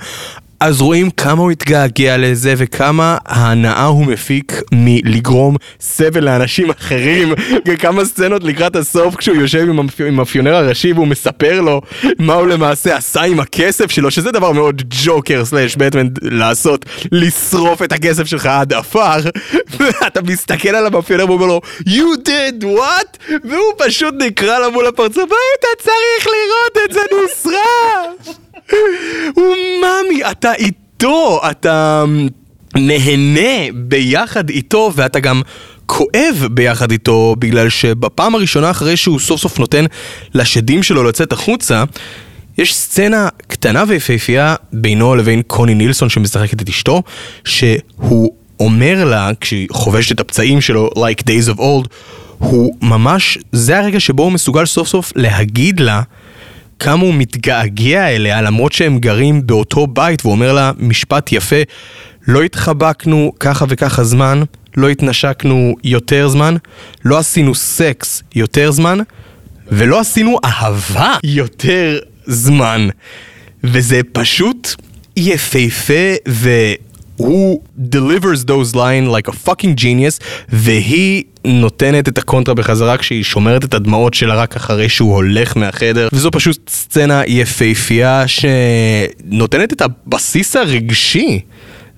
אז 0.65 0.81
רואים 0.81 1.10
כמה 1.10 1.41
הוא 1.41 1.51
התגעגע 1.51 2.17
לזה 2.17 2.53
וכמה 2.57 3.17
ההנאה 3.25 3.86
הוא 3.86 4.05
מפיק 4.05 4.62
מלגרום 4.72 5.55
סבל 5.79 6.24
לאנשים 6.24 6.69
אחרים 6.69 7.34
וכמה 7.67 8.05
סצנות 8.05 8.43
לקראת 8.43 8.75
הסוף 8.75 9.15
כשהוא 9.15 9.36
יושב 9.36 9.69
עם, 9.69 9.79
המאפיונר 10.00 10.55
הראשי 10.55 10.93
והוא 10.93 11.07
מספר 11.07 11.62
לו 11.62 11.81
מה 12.19 12.34
הוא 12.34 12.48
למעשה 12.48 12.95
עשה 12.98 13.22
עם 13.22 13.39
הכסף 13.39 13.91
שלו 13.91 14.12
שזה 14.12 14.31
דבר 14.31 14.51
מאוד 14.51 14.81
ג'וקר 15.05 15.45
סלאש 15.45 15.75
בטמן 15.75 16.07
לעשות 16.22 16.86
לשרוף 17.12 17.84
את 17.84 17.91
הכסף 17.91 18.25
שלך 18.25 18.45
עד 18.45 18.74
עפר 18.74 19.19
ואתה 19.79 20.22
מסתכל 20.22 20.69
על 20.69 20.86
המאפיונר 20.86 21.25
והוא 21.25 21.36
אומר 21.36 21.45
לו 21.45 21.62
you 21.79 22.27
did 22.27 22.63
what? 22.63 23.34
והוא 23.43 23.74
פשוט 23.77 24.15
נקרא 24.19 24.60
לו 24.60 24.72
מול 24.72 24.88
הפרצוף 24.88 25.29
היית 25.31 25.81
צריך 25.84 26.27
לראות 26.27 26.89
את 26.89 26.93
זה 26.93 27.01
ומאמי, 27.12 28.15
אתה 30.32 30.53
איתו, 30.53 31.41
אתה 31.51 32.03
אמ, 32.03 32.27
נהנה 32.75 33.72
ביחד 33.74 34.50
איתו, 34.50 34.91
ואתה 34.96 35.20
גם 35.20 35.41
כואב 35.86 36.48
ביחד 36.51 36.91
איתו, 36.91 37.36
בגלל 37.39 37.70
שבפעם 37.70 38.36
הראשונה 38.36 38.72
אחרי 38.72 38.98
שהוא 38.98 39.20
סוף 39.20 39.41
סוף 39.41 39.60
נותן 39.60 39.86
לשדים 40.34 40.84
שלו 40.84 41.03
לצאת 41.03 41.32
החוצה, 41.32 41.84
יש 42.58 42.75
סצנה 42.75 43.27
קטנה 43.48 43.84
ויפהפייה 43.88 44.55
בינו 44.74 45.15
לבין 45.15 45.41
קוני 45.48 45.74
נילסון 45.74 46.10
שמשחקת 46.10 46.62
את 46.62 46.70
אשתו, 46.70 47.03
שהוא 47.46 48.34
אומר 48.60 49.05
לה, 49.05 49.32
כשהיא 49.41 49.67
חובשת 49.72 50.12
את 50.12 50.20
הפצעים 50.20 50.62
שלו, 50.62 50.89
like 50.96 51.22
days 51.22 51.55
of 51.55 51.60
old, 51.60 51.88
הוא 52.38 52.75
ממש, 52.82 53.38
זה 53.51 53.79
הרגע 53.79 54.00
שבו 54.00 54.24
הוא 54.24 54.32
מסוגל 54.32 54.65
סוף 54.65 54.88
סוף 54.88 55.12
להגיד 55.15 55.79
לה 55.79 56.01
כמה 56.79 57.03
הוא 57.03 57.13
מתגעגע 57.13 58.08
אליה 58.08 58.41
למרות 58.41 58.74
שהם 58.74 59.00
גרים 59.00 59.48
באותו 59.48 59.88
בית 59.88 60.25
והוא 60.25 60.32
אומר 60.32 60.53
לה 60.53 60.72
משפט 60.77 61.32
יפה 61.32 61.62
לא 62.27 62.44
התחבקנו 62.44 63.34
ככה 63.39 63.65
וככה 63.70 64.03
זמן, 64.03 64.44
לא 64.77 64.89
התנשקנו 64.89 65.75
יותר 65.84 66.27
זמן, 66.27 66.55
לא 67.05 67.17
עשינו 67.17 67.55
סקס 67.55 68.24
יותר 68.36 68.72
זמן 68.72 69.00
ולא 69.67 70.00
עשינו 70.00 70.39
אהבה 70.46 71.13
יותר 71.24 72.00
זמן. 72.25 72.88
וזה 73.63 74.01
פשוט 74.12 74.75
יפהפה 75.17 76.13
ו... 76.27 76.50
הוא 77.17 77.62
delivers 77.91 78.45
those 78.48 78.75
line 78.75 79.07
like 79.10 79.31
a 79.31 79.48
fucking 79.48 79.81
genius 79.81 80.24
והיא 80.50 81.24
נותנת 81.45 82.07
את 82.07 82.17
הקונטרה 82.17 82.55
בחזרה 82.55 82.98
כשהיא 82.98 83.24
שומרת 83.24 83.63
את 83.63 83.74
הדמעות 83.74 84.13
שלה 84.13 84.36
רק 84.36 84.55
אחרי 84.55 84.89
שהוא 84.89 85.13
הולך 85.13 85.57
מהחדר. 85.57 86.07
וזו 86.13 86.31
פשוט 86.31 86.69
סצנה 86.69 87.22
יפהפייה 87.27 88.24
שנותנת 88.27 89.74
את 89.74 89.81
הבסיס 89.81 90.55
הרגשי 90.55 91.39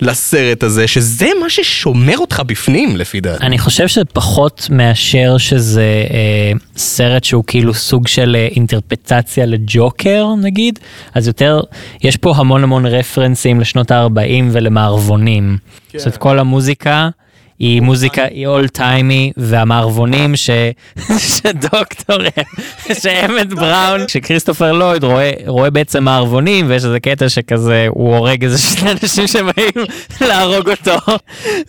לסרט 0.02 0.64
הזה 0.64 0.88
שזה 0.88 1.28
מה 1.42 1.50
ששומר 1.50 2.18
אותך 2.18 2.42
בפנים 2.46 2.98
לפי 2.98 3.22
דעתי. 3.22 3.44
אני 3.44 3.58
חושב 3.58 3.88
שפחות 3.88 4.68
מאשר 4.72 5.38
שזה 5.38 6.06
אה, 6.12 6.52
סרט 6.78 7.24
שהוא 7.24 7.44
כאילו 7.48 7.74
סוג 7.74 8.08
של 8.08 8.36
אה, 8.36 8.48
אינטרפטציה 8.52 9.46
לג'וקר 9.46 10.28
נגיד, 10.42 10.80
אז 11.14 11.28
יותר, 11.28 11.62
יש 12.04 12.18
פה 12.18 12.34
המון 12.36 12.64
המון 12.64 12.86
רפרנסים 12.86 13.60
לשנות 13.60 13.92
ה-40 13.92 14.44
ולמערבונים. 14.52 15.58
כן. 15.90 16.00
זאת 16.00 16.06
אומרת 16.06 16.18
כל 16.18 16.40
המוזיקה. 16.40 17.10
היא 17.60 17.82
מוזיקה, 17.82 18.24
היא 18.24 18.48
אול 18.48 18.68
טיימי, 18.68 19.32
והמערבונים 19.38 20.36
ש... 20.36 20.50
שדוקטור, 21.38 22.18
שאמת 23.02 23.54
בראון, 23.54 24.08
שכריסטופר 24.08 24.74
לויד 24.74 25.04
רואה, 25.04 25.32
רואה 25.48 25.70
בעצם 25.70 26.04
מערבונים, 26.04 26.70
ויש 26.70 26.86
איזה 26.86 27.00
קטע 27.00 27.30
שכזה, 27.30 27.88
הוא 27.90 28.16
הורג 28.16 28.44
איזה 28.44 28.58
שני 28.58 28.92
אנשים 28.92 29.28
שבאים 29.28 29.86
להרוג 30.28 30.70
אותו, 30.70 31.18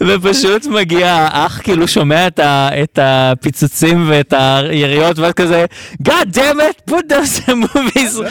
ופשוט 0.00 0.66
מגיע 0.66 1.12
האח, 1.12 1.60
כאילו 1.62 1.88
שומע 1.88 2.26
את, 2.26 2.38
ה, 2.38 2.68
את 2.82 2.98
הפיצוצים 3.02 4.04
ואת 4.08 4.34
היריות, 4.36 5.18
ואז 5.18 5.32
כזה, 5.32 5.64
God 6.02 6.34
damn 6.34 6.58
it, 6.58 6.90
put 6.90 7.12
those 7.12 7.48
movies, 7.48 8.22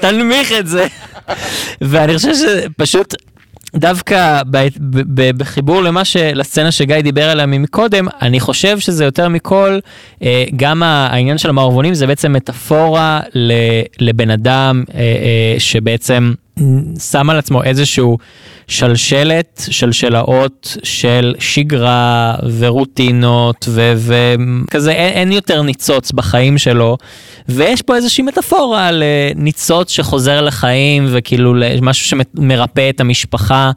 תנמיך 0.00 0.52
את 0.52 0.66
זה. 0.66 0.86
ואני 1.80 2.16
חושב 2.16 2.32
שפשוט... 2.34 3.14
דווקא 3.76 4.42
ב, 4.50 4.56
ב, 4.80 5.00
ב, 5.20 5.38
בחיבור 5.38 5.80
למה 5.82 6.04
ש... 6.04 6.16
לסצנה 6.16 6.72
שגיא 6.72 7.00
דיבר 7.00 7.30
עליה 7.30 7.46
מקודם, 7.46 8.06
אני 8.22 8.40
חושב 8.40 8.78
שזה 8.78 9.04
יותר 9.04 9.28
מכל, 9.28 9.78
אה, 10.22 10.44
גם 10.56 10.82
העניין 10.82 11.38
של 11.38 11.48
המערבונים 11.48 11.94
זה 11.94 12.06
בעצם 12.06 12.32
מטאפורה 12.32 13.20
לבן 14.00 14.30
אדם 14.30 14.84
אה, 14.94 15.00
אה, 15.00 15.54
שבעצם 15.58 16.32
שם 16.98 17.30
על 17.30 17.38
עצמו 17.38 17.62
איזשהו 17.62 18.18
שלשלת, 18.68 19.62
שלשלאות 19.70 20.76
של 20.82 21.34
שגרה 21.38 22.34
ורוטינות 22.58 23.68
וכזה 23.68 24.92
אין, 24.92 25.12
אין 25.12 25.32
יותר 25.32 25.62
ניצוץ 25.62 26.12
בחיים 26.12 26.58
שלו 26.58 26.96
ויש 27.48 27.82
פה 27.82 27.96
איזושהי 27.96 28.24
מטאפורה 28.24 28.90
לניצוץ 28.92 29.90
שחוזר 29.90 30.42
לחיים 30.42 31.06
וכאילו 31.10 31.54
משהו 31.82 32.06
שמרפא 32.36 32.90
את 32.90 33.00
המשפחה 33.00 33.70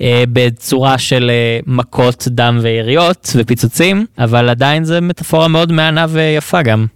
אה, 0.00 0.24
בצורה 0.32 0.98
של 0.98 1.30
אה, 1.30 1.58
מכות 1.66 2.24
דם 2.30 2.58
ויריות 2.62 3.32
ופיצוצים 3.36 4.06
אבל 4.18 4.48
עדיין 4.48 4.84
זה 4.84 5.00
מטאפורה 5.00 5.48
מאוד 5.48 5.72
מהנה 5.72 6.06
ויפה 6.08 6.62
גם. 6.62 6.86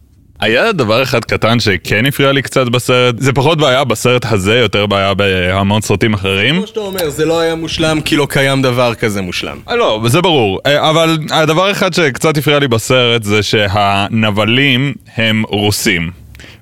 היה 0.41 0.73
דבר 0.73 1.03
אחד 1.03 1.25
קטן 1.25 1.61
שכן 1.61 2.07
הפריע 2.07 2.33
לי 2.33 2.43
קצת 2.43 2.67
בסרט, 2.67 3.15
זה 3.19 3.33
פחות 3.33 3.59
בעיה 3.59 3.85
בסרט 3.85 4.27
הזה, 4.33 4.59
יותר 4.59 4.87
בעיה 4.87 5.15
בהמון 5.15 5.83
סרטים 5.83 6.15
אחרים. 6.15 6.57
כמו 6.57 6.67
שאתה 6.67 6.81
אומר, 6.81 7.11
זה 7.11 7.25
לא 7.25 7.41
היה 7.41 7.55
מושלם 7.55 8.01
כי 8.01 8.17
לא 8.17 8.27
קיים 8.31 8.63
דבר 8.63 8.95
כזה 8.95 9.23
מושלם. 9.23 9.59
אה, 9.69 9.77
לא, 9.77 10.01
זה 10.07 10.21
ברור, 10.21 10.61
אה, 10.67 10.91
אבל 10.91 11.19
הדבר 11.31 11.71
אחד 11.71 11.95
שקצת 11.95 12.37
הפריע 12.37 12.59
לי 12.59 12.69
בסרט 12.69 13.23
זה 13.23 13.43
שהנבלים 13.43 14.95
הם 15.17 15.43
רוסים. 15.49 16.11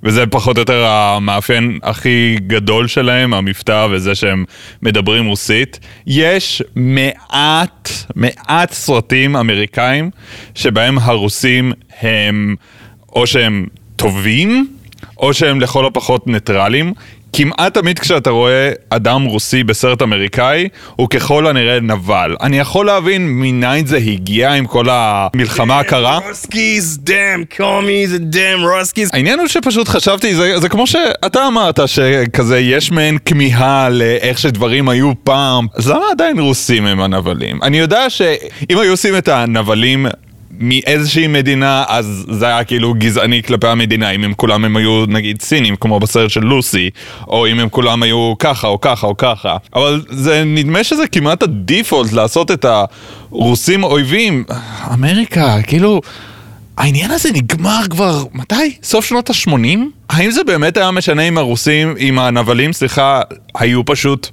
וזה 0.03 0.27
פחות 0.27 0.57
או 0.57 0.61
יותר 0.63 0.85
המאפיין 0.87 1.79
הכי 1.83 2.37
גדול 2.47 2.87
שלהם, 2.87 3.35
המבטא 3.35 3.87
וזה 3.91 4.15
שהם 4.15 4.45
מדברים 4.83 5.27
רוסית. 5.27 5.81
יש 6.07 6.63
מעט, 6.77 7.91
מעט 8.15 8.73
סרטים 8.73 9.37
אמריקאים 9.37 10.11
שבהם 10.55 10.99
הרוסים 10.99 11.73
הם... 12.01 12.57
או 13.19 13.27
שהם 13.27 13.67
טובים, 13.97 14.67
או 15.19 15.35
שהם 15.35 15.61
לכל 15.61 15.87
הפחות 15.87 16.27
ניטרלים. 16.27 16.93
כמעט 17.33 17.75
תמיד 17.75 17.99
כשאתה 17.99 18.31
רואה 18.31 18.71
אדם 18.91 19.25
רוסי 19.25 19.65
בסרט 19.65 20.03
אמריקאי, 20.03 20.69
הוא 20.97 21.09
ככל 21.09 21.47
הנראה 21.47 21.81
נבל. 21.81 22.37
אני 22.41 22.59
יכול 22.59 22.87
להבין 22.87 23.29
מניין 23.29 23.87
זה 23.87 23.97
הגיע 23.97 24.53
עם 24.53 24.67
כל 24.67 24.85
המלחמה 24.91 25.79
הקרה. 25.79 26.19
רוסקיז, 26.29 26.99
דאם, 27.03 27.45
קומיז, 27.57 28.17
דאם, 28.21 28.59
רוסקיז. 28.61 29.11
העניין 29.13 29.39
הוא 29.39 29.49
שפשוט 29.49 29.89
חשבתי, 29.89 30.35
זה, 30.35 30.59
זה 30.59 30.69
כמו 30.69 30.87
שאתה 30.87 31.47
אמרת, 31.47 31.81
שכזה 31.87 32.59
יש 32.59 32.91
מעין 32.91 33.19
כמיהה 33.25 33.89
לאיך 33.89 34.39
שדברים 34.39 34.89
היו 34.89 35.13
פעם. 35.25 35.67
אז 35.75 35.91
למה 35.91 36.05
עדיין 36.11 36.39
רוסים 36.39 36.87
הם 36.87 37.01
הנבלים? 37.01 37.63
אני 37.63 37.79
יודע 37.79 38.11
שאם 38.11 38.79
היו 38.79 38.91
עושים 38.91 39.17
את 39.17 39.29
הנבלים 39.29 40.07
מאיזושהי 40.51 41.27
מדינה, 41.27 41.85
אז 41.89 42.27
זה 42.31 42.47
היה 42.47 42.65
כאילו 42.65 42.95
גזעני 42.95 43.43
כלפי 43.43 43.67
המדינה, 43.67 44.11
אם 44.11 44.25
הם 44.25 44.35
כולם 44.35 44.65
הם 44.65 44.77
היו 44.77 45.05
נגיד 45.09 45.43
סינים, 45.43 45.77
כמו 45.77 46.01
בסרט 46.01 46.31
של 46.31 46.41
לוסי, 46.41 46.91
או 47.29 47.47
אם 47.47 47.61
הם 47.61 47.69
כולם 47.69 48.03
היו 48.03 48.35
ככה 48.39 48.67
או 48.67 48.81
ככה 48.81 49.07
או 49.07 49.17
ככה. 49.17 49.57
אבל 49.75 50.03
זה 50.11 50.43
נדמה 50.47 50.85
שזה 50.85 51.07
כמעט 51.07 51.43
הדיפולט 51.43 52.13
לעשות 52.13 52.51
את 52.51 52.67
הרוסים 53.31 53.85
אויבים. 53.85 54.45
אמריקה, 54.93 55.63
כאילו... 55.63 56.01
העניין 56.79 57.11
הזה 57.11 57.29
נגמר 57.33 57.81
כבר, 57.91 58.25
מתי? 58.33 58.77
סוף 58.83 59.05
שנות 59.05 59.31
ה-80? 59.31 59.79
האם 60.11 60.31
זה 60.31 60.45
באמת 60.45 60.77
היה 60.77 60.91
משנה 60.91 61.23
אם 61.23 61.39
הרוסים, 61.39 61.95
אם 61.99 62.19
הנבלים, 62.19 62.73
סליחה, 62.73 63.21
היו 63.55 63.85
פשוט 63.85 64.29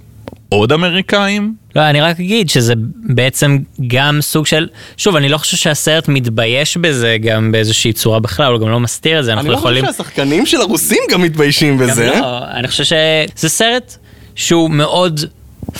עוד 0.49 0.71
אמריקאים? 0.71 1.53
לא, 1.75 1.89
אני 1.89 2.01
רק 2.01 2.19
אגיד 2.19 2.49
שזה 2.49 2.73
בעצם 2.97 3.57
גם 3.87 4.21
סוג 4.21 4.45
של, 4.45 4.67
שוב, 4.97 5.15
אני 5.15 5.29
לא 5.29 5.37
חושב 5.37 5.57
שהסרט 5.57 6.07
מתבייש 6.07 6.77
בזה 6.77 7.17
גם 7.21 7.51
באיזושהי 7.51 7.93
צורה 7.93 8.19
בכלל, 8.19 8.53
הוא 8.53 8.61
גם 8.61 8.69
לא 8.69 8.79
מסתיר 8.79 9.19
את 9.19 9.25
זה, 9.25 9.33
אנחנו 9.33 9.53
יכולים... 9.53 9.77
אני 9.77 9.87
לא 9.87 9.91
חושב 9.91 10.03
שהשחקנים 10.03 10.45
של 10.45 10.61
הרוסים 10.61 11.03
גם 11.11 11.21
מתביישים 11.21 11.77
בזה. 11.77 12.11
גם 12.15 12.21
לא, 12.21 12.39
אני 12.51 12.67
חושב 12.67 12.83
שזה 12.83 13.49
סרט 13.49 13.97
שהוא 14.35 14.69
מאוד 14.69 15.19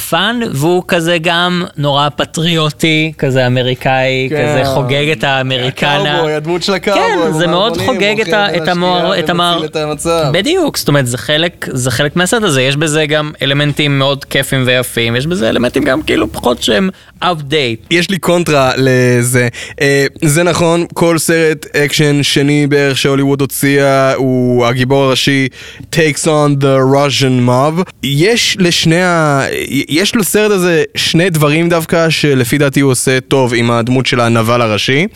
fun, 0.10 0.39
והוא 0.51 0.84
כזה 0.88 1.18
גם 1.22 1.63
נורא 1.77 2.10
פטריוטי, 2.15 3.13
כזה 3.18 3.48
אמריקאי, 3.48 4.27
כן. 4.30 4.36
כזה 4.60 4.65
חוגג 4.65 5.10
את 5.12 5.24
ה 5.24 5.32
Americana. 5.32 6.12
הקאובוי, 6.13 6.34
הדמות 6.34 6.63
של 6.63 6.74
הקאובוי. 6.74 7.04
כן, 7.04 7.34
זה 7.38 7.48
מאוד 7.48 7.77
חוגג 7.77 8.22
את 8.22 8.27
את 8.63 8.68
המוער- 8.68 9.20
את 9.20 9.30
המצב. 9.75 10.30
בדיוק, 10.34 10.77
זאת 10.77 10.88
אומרת, 10.88 11.08
זה 11.08 11.18
חלק, 11.18 11.65
זה 11.74 11.92
חלק 11.92 12.15
מהסרט 12.15 12.44
הזה, 12.44 12.62
יש 12.62 12.75
בזה 12.75 13.06
גם 13.06 13.32
אלמנטים 13.42 14.00
מאוד 14.00 14.25
כיפים 14.25 14.63
ויפים, 14.65 15.15
יש 15.15 15.27
בזה 15.27 15.50
אלמנטים 15.50 15.84
גם 15.84 16.01
כאילו 16.01 16.32
פחות 16.32 16.63
שהם 16.63 16.89
outdated. 17.24 17.86
יש 17.92 18.10
לי 18.10 18.18
קונטרה 18.18 18.72
לזה. 18.77 19.48
אה, 19.82 20.06
זה 20.24 20.44
נכון, 20.44 20.86
כל 20.94 21.18
סרט 21.18 21.65
אקשן 21.75 22.24
שני 22.24 22.68
בערך 22.68 22.98
שהוליווד 22.98 23.42
הוציאה, 23.42 24.13
הוא 24.13 24.65
הגיבור 24.65 25.04
הראשי 25.04 25.48
takes 25.96 26.24
on 26.25 26.62
the 26.62 26.96
Russian 26.96 27.48
mob. 27.50 27.84
יש 28.04 28.58
לשני 28.60 29.01
ה... 29.04 29.42
יש 29.89 30.15
לסרט 30.15 30.51
הזה 30.51 30.84
שני 30.96 31.29
דברים 31.29 31.70
דווקא 31.70 32.10
שלפי 32.10 32.58
דעתי 32.58 32.79
הוא 32.79 32.91
עושה 32.91 33.20
טוב 33.20 33.53
עם 33.53 33.72
הדמות 33.72 34.05
של 34.05 34.20
הנבל 34.20 34.62
הראשי. 34.62 35.08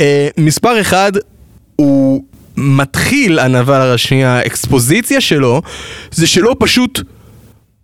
אה, 0.00 0.28
מספר 0.36 0.80
אחד, 0.80 1.12
הוא 1.76 2.24
מתחיל, 2.56 3.38
הנבל 3.38 3.80
הראשי, 3.80 4.24
האקספוזיציה 4.24 5.20
שלו, 5.20 5.62
זה 6.10 6.26
שלא 6.26 6.56
פשוט 6.58 7.00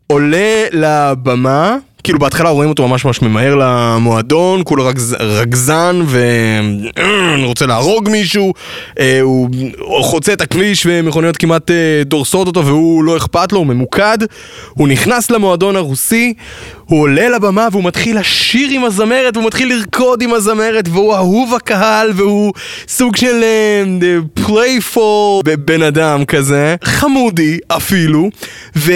עולה 0.07 0.65
לבמה, 0.73 1.77
כאילו 2.07 2.19
בהתחלה 2.19 2.51
רואים 2.51 2.71
אותו 2.71 2.89
ממש 2.89 3.05
ממש 3.05 3.23
ממהר 3.23 3.55
למועדון, 3.61 4.63
כולו 4.65 4.87
רגז, 4.87 5.17
רגזן 5.21 6.01
ורוצה 7.43 7.67
להרוג 7.67 8.09
מישהו, 8.09 8.55
אה, 9.01 9.21
הוא 9.21 9.49
חוצה 10.03 10.33
את 10.33 10.41
הכביש 10.41 10.87
ומכוניות 10.91 11.37
כמעט 11.37 11.71
אה, 11.71 12.03
דורסות 12.05 12.47
אותו 12.47 12.67
והוא 12.67 13.05
לא 13.05 13.17
אכפת 13.17 13.53
לו, 13.53 13.59
הוא 13.59 13.67
ממוקד, 13.67 14.19
הוא 14.75 14.89
נכנס 14.89 15.31
למועדון 15.31 15.77
הרוסי, 15.77 16.35
הוא 16.85 17.01
עולה 17.01 17.29
לבמה 17.29 17.69
והוא 17.73 17.85
מתחיל 17.85 18.19
לשיר 18.19 18.69
עם 18.71 18.85
הזמרת 18.85 19.37
והוא 19.37 19.47
מתחיל 19.47 19.75
לרקוד 19.75 20.23
עם 20.23 20.33
הזמרת 20.33 20.89
והוא 20.89 21.15
אהוב 21.15 21.55
הקהל 21.55 22.11
והוא 22.15 22.53
סוג 22.89 23.17
של 23.17 23.45
playful 24.35 25.43
בן 25.65 25.83
אדם 25.83 26.25
כזה, 26.25 26.77
חמודי 26.85 27.59
אפילו, 27.69 28.31
ו... 28.77 28.93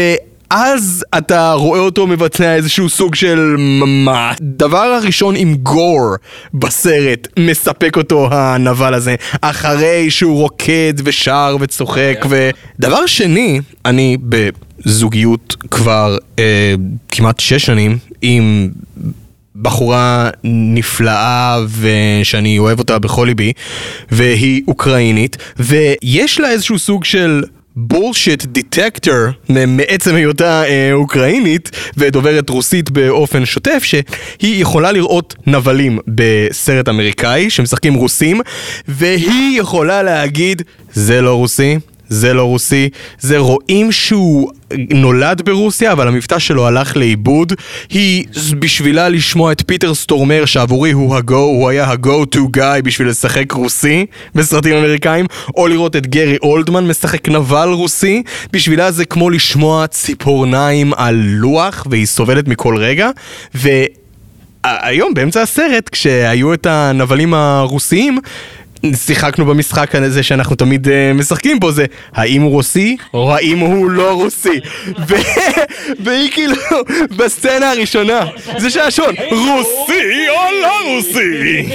אז 0.50 1.04
אתה 1.18 1.52
רואה 1.52 1.80
אותו 1.80 2.06
מבצע 2.06 2.54
איזשהו 2.54 2.88
סוג 2.88 3.14
של 3.14 3.54
מה? 3.86 4.32
דבר 4.40 4.78
הראשון 4.78 5.34
עם 5.36 5.54
גור 5.54 6.14
בסרט 6.54 7.28
מספק 7.38 7.96
אותו 7.96 8.28
הנבל 8.32 8.94
הזה 8.94 9.14
אחרי 9.40 10.10
שהוא 10.10 10.40
רוקד 10.40 10.94
ושר 11.04 11.56
וצוחק 11.60 12.24
ו... 12.28 12.50
דבר 12.80 13.06
שני, 13.06 13.60
אני 13.84 14.16
בזוגיות 14.20 15.56
כבר 15.70 16.16
אה, 16.38 16.74
כמעט 17.08 17.40
שש 17.40 17.66
שנים 17.66 17.98
עם 18.22 18.68
בחורה 19.62 20.30
נפלאה 20.44 21.58
ושאני 21.80 22.58
אוהב 22.58 22.78
אותה 22.78 22.98
בכל 22.98 23.24
ליבי 23.24 23.52
והיא 24.10 24.62
אוקראינית 24.68 25.36
ויש 25.56 26.40
לה 26.40 26.50
איזשהו 26.50 26.78
סוג 26.78 27.04
של 27.04 27.42
bullshit 27.82 28.44
detector 28.44 29.16
מעצם 29.48 30.14
היותה 30.14 30.64
אה, 30.64 30.92
אוקראינית 30.92 31.70
ודוברת 31.96 32.50
רוסית 32.50 32.90
באופן 32.90 33.44
שוטף 33.44 33.82
שהיא 33.84 34.62
יכולה 34.62 34.92
לראות 34.92 35.34
נבלים 35.46 35.98
בסרט 36.08 36.88
אמריקאי 36.88 37.50
שמשחקים 37.50 37.94
רוסים 37.94 38.40
והיא 38.88 39.60
יכולה 39.60 40.02
להגיד 40.02 40.62
זה 40.92 41.20
לא 41.20 41.34
רוסי 41.34 41.78
זה 42.10 42.34
לא 42.34 42.42
רוסי, 42.42 42.88
זה 43.18 43.38
רואים 43.38 43.92
שהוא 43.92 44.50
נולד 44.90 45.42
ברוסיה, 45.42 45.92
אבל 45.92 46.08
המבטא 46.08 46.38
שלו 46.38 46.66
הלך 46.66 46.96
לאיבוד. 46.96 47.52
היא 47.90 48.24
בשבילה 48.58 49.08
לשמוע 49.08 49.52
את 49.52 49.62
פיטר 49.66 49.94
סטורמר, 49.94 50.44
שעבורי 50.44 50.90
הוא 50.90 51.16
הגו, 51.16 51.36
הוא 51.36 51.68
היה 51.68 51.84
ה-go 51.84 52.36
to 52.36 52.38
guy 52.56 52.82
בשביל 52.84 53.08
לשחק 53.08 53.52
רוסי 53.52 54.06
בסרטים 54.34 54.76
אמריקאים, 54.76 55.26
או 55.56 55.68
לראות 55.68 55.96
את 55.96 56.06
גרי 56.06 56.36
אולדמן 56.42 56.86
משחק 56.86 57.28
נבל 57.28 57.68
רוסי, 57.68 58.22
בשבילה 58.52 58.90
זה 58.90 59.04
כמו 59.04 59.30
לשמוע 59.30 59.86
ציפורניים 59.86 60.94
על 60.94 61.14
לוח, 61.14 61.86
והיא 61.90 62.06
סובלת 62.06 62.48
מכל 62.48 62.76
רגע, 62.76 63.10
ו... 63.54 63.68
היום 64.64 65.14
באמצע 65.14 65.42
הסרט 65.42 65.88
כשהיו 65.88 66.54
את 66.54 66.66
הנבלים 66.66 67.34
הרוסיים 67.34 68.18
שיחקנו 68.94 69.46
במשחק 69.46 69.94
הזה 69.94 70.22
שאנחנו 70.22 70.56
תמיד 70.56 70.86
uh, 70.86 70.90
משחקים 71.14 71.60
בו 71.60 71.72
זה 71.72 71.86
האם 72.12 72.42
הוא 72.42 72.50
רוסי 72.50 72.96
או 73.14 73.34
האם 73.34 73.58
הוא 73.58 73.90
לא 73.90 74.12
רוסי. 74.12 74.60
והיא 76.04 76.30
כאילו 76.32 76.54
בסצנה 77.16 77.70
הראשונה 77.70 78.20
זה 78.58 78.70
שהשעון 78.70 79.14
רוסי 79.30 80.28
או 80.28 80.62
לא 80.62 80.94
רוסי? 80.94 81.68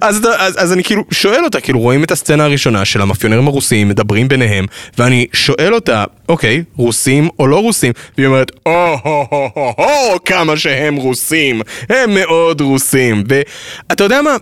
אז, 0.00 0.28
אז, 0.38 0.62
אז 0.62 0.72
אני 0.72 0.84
כאילו 0.84 1.04
שואל 1.10 1.44
אותה 1.44 1.60
כאילו 1.60 1.78
רואים 1.80 2.04
את 2.04 2.10
הסצנה 2.10 2.44
הראשונה 2.44 2.84
של 2.84 3.02
המאפיונרים 3.02 3.48
הרוסיים 3.48 3.88
מדברים 3.88 4.28
ביניהם 4.28 4.66
ואני 4.98 5.26
שואל 5.32 5.74
אותה 5.74 6.04
אוקיי 6.28 6.62
רוסים 6.76 7.28
או 7.38 7.46
לא 7.46 7.56
רוסים? 7.56 7.92
והיא 8.16 8.26
אומרת 8.26 8.50
או 8.66 8.96
הו 9.04 9.26
הו 9.30 9.50
הו 9.54 9.72
הו 9.76 10.24
כמה 10.24 10.56
שהם 10.56 10.96
רוסים 10.96 11.62
הם 11.88 12.14
מאוד 12.14 12.60
רוסים. 12.60 13.24
ואתה 13.28 14.04
יודע 14.04 14.22
מה 14.22 14.36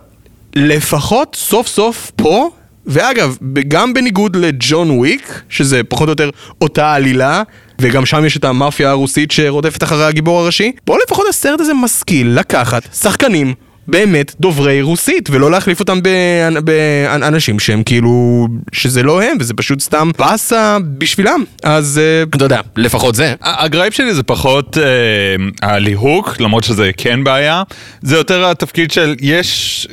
לפחות 0.57 1.37
סוף 1.41 1.67
סוף 1.67 2.13
פה, 2.17 2.51
ואגב, 2.87 3.37
גם 3.69 3.95
בניגוד 3.95 4.37
לג'ון 4.37 4.91
וויק, 4.91 5.43
שזה 5.49 5.81
פחות 5.85 6.09
או 6.09 6.13
יותר 6.13 6.31
אותה 6.61 6.95
עלילה, 6.95 7.43
וגם 7.81 8.07
שם 8.07 8.25
יש 8.25 8.37
את 8.37 8.45
המאפיה 8.45 8.91
הרוסית 8.91 9.31
שרודפת 9.31 9.83
אחרי 9.83 10.05
הגיבור 10.05 10.41
הראשי, 10.41 10.73
פה 10.85 10.97
לפחות 11.07 11.27
הסרט 11.29 11.61
הזה 11.61 11.75
משכיל 11.75 12.29
לקחת 12.29 12.83
שחקנים. 12.95 13.55
באמת 13.89 14.35
דוברי 14.41 14.83
רוסית, 14.83 15.31
ולא 15.31 15.51
להחליף 15.51 15.81
אותם 15.81 15.99
באנ- 15.99 16.61
באנשים 16.61 17.59
שהם 17.59 17.83
כאילו... 17.83 18.47
שזה 18.73 19.03
לא 19.03 19.23
הם, 19.23 19.37
וזה 19.41 19.55
פשוט 19.55 19.81
סתם 19.81 20.11
באסה 20.19 20.79
בשבילם. 20.99 21.45
אז 21.63 22.01
אה, 22.03 22.23
אתה 22.37 22.45
יודע, 22.45 22.61
לפחות 22.77 23.15
זה. 23.15 23.35
הגרייפ 23.43 23.95
שלי 23.95 24.15
זה 24.15 24.23
פחות 24.23 24.79
אה, 24.79 24.87
הליהוק, 25.69 26.41
למרות 26.41 26.65
שזה 26.65 26.91
כן 26.97 27.25
בעיה, 27.25 27.63
זה 28.03 28.17
יותר 28.17 28.47
התפקיד 28.47 28.91
של 28.91 29.15
יש, 29.21 29.87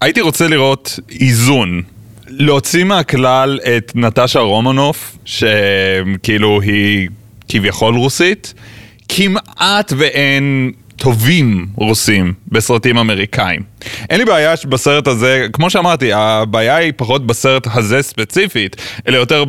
הייתי 0.00 0.20
רוצה 0.20 0.48
לראות 0.48 0.98
איזון. 1.20 1.82
להוציא 2.30 2.84
מהכלל 2.84 3.58
את 3.76 3.92
נטשה 3.94 4.38
רומנוף, 4.40 5.16
שכאילו 5.24 6.60
היא 6.60 7.08
כביכול 7.48 7.94
רוסית, 7.94 8.54
כמעט 9.08 9.92
ואין 9.96 10.72
טובים 10.98 11.66
רוסים 11.74 12.32
בסרטים 12.48 12.98
אמריקאים. 12.98 13.62
אין 14.10 14.18
לי 14.18 14.24
בעיה 14.24 14.54
בסרט 14.68 15.06
הזה, 15.06 15.46
כמו 15.52 15.70
שאמרתי, 15.70 16.12
הבעיה 16.12 16.76
היא 16.76 16.92
פחות 16.96 17.26
בסרט 17.26 17.66
הזה 17.72 18.02
ספציפית, 18.02 18.76
אלא 19.08 19.16
יותר 19.16 19.44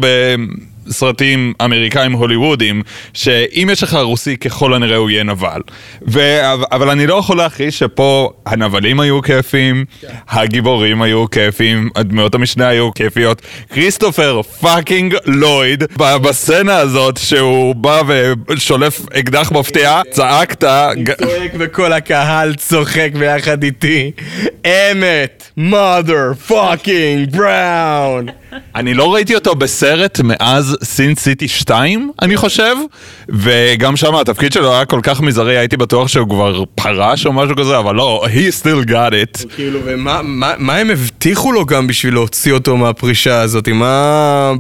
בסרטים 0.89 1.53
אמריקאים 1.61 2.11
הוליוודיים, 2.11 2.81
שאם 3.13 3.69
יש 3.71 3.83
לך 3.83 3.93
רוסי 3.93 4.37
ככל 4.37 4.73
הנראה 4.73 4.97
הוא 4.97 5.09
יהיה 5.09 5.23
נבל. 5.23 5.61
ו... 6.07 6.39
אבל 6.71 6.89
אני 6.89 7.07
לא 7.07 7.15
יכול 7.15 7.37
להכחיש 7.37 7.79
שפה 7.79 8.31
הנבלים 8.45 8.99
היו 8.99 9.21
כיפים, 9.21 9.85
הגיבורים 10.29 11.01
היו 11.01 11.29
כיפים, 11.29 11.89
הדמויות 11.95 12.35
המשנה 12.35 12.67
היו 12.67 12.93
כיפיות. 12.93 13.41
כריסטופר 13.73 14.41
fucking 14.41 15.15
לויד, 15.25 15.83
בסצנה 15.97 16.77
הזאת 16.77 17.17
שהוא 17.17 17.75
בא 17.75 18.01
ושולף 18.49 19.01
אקדח 19.13 19.51
מפתיע, 19.51 20.01
צעקת, 20.11 20.63
צועק 21.19 21.51
וכל 21.59 21.93
הקהל 21.93 22.55
צוחק 22.55 23.09
ביחד 23.19 23.63
איתי. 23.63 24.11
אמת, 24.65 25.51
mother 25.57 26.49
fucking 26.49 27.35
brown. 27.35 28.31
אני 28.75 28.93
לא 28.93 29.13
ראיתי 29.13 29.35
אותו 29.35 29.55
בסרט 29.55 30.19
מאז 30.23 30.77
סין 30.83 31.15
סיטי 31.15 31.47
2, 31.47 32.11
אני 32.21 32.37
חושב, 32.37 32.75
וגם 33.29 33.95
שם 33.97 34.15
התפקיד 34.15 34.53
שלו 34.53 34.73
היה 34.73 34.85
כל 34.85 34.99
כך 35.03 35.21
מזערי, 35.21 35.57
הייתי 35.57 35.77
בטוח 35.77 36.07
שהוא 36.07 36.29
כבר 36.29 36.63
פרש 36.75 37.25
או 37.25 37.33
משהו 37.33 37.55
כזה, 37.55 37.77
אבל 37.77 37.95
לא, 37.95 38.25
he 38.25 38.63
still 38.63 38.89
got 38.89 38.91
it. 39.41 39.47
כאילו, 39.55 39.79
ומה 39.85 40.21
מה, 40.23 40.53
מה 40.57 40.75
הם 40.75 40.89
הבטיחו 40.89 41.51
לו 41.51 41.65
גם 41.65 41.87
בשביל 41.87 42.13
להוציא 42.13 42.53
אותו 42.53 42.77
מהפרישה 42.77 43.41
הזאת? 43.41 43.67
מה... 43.67 44.51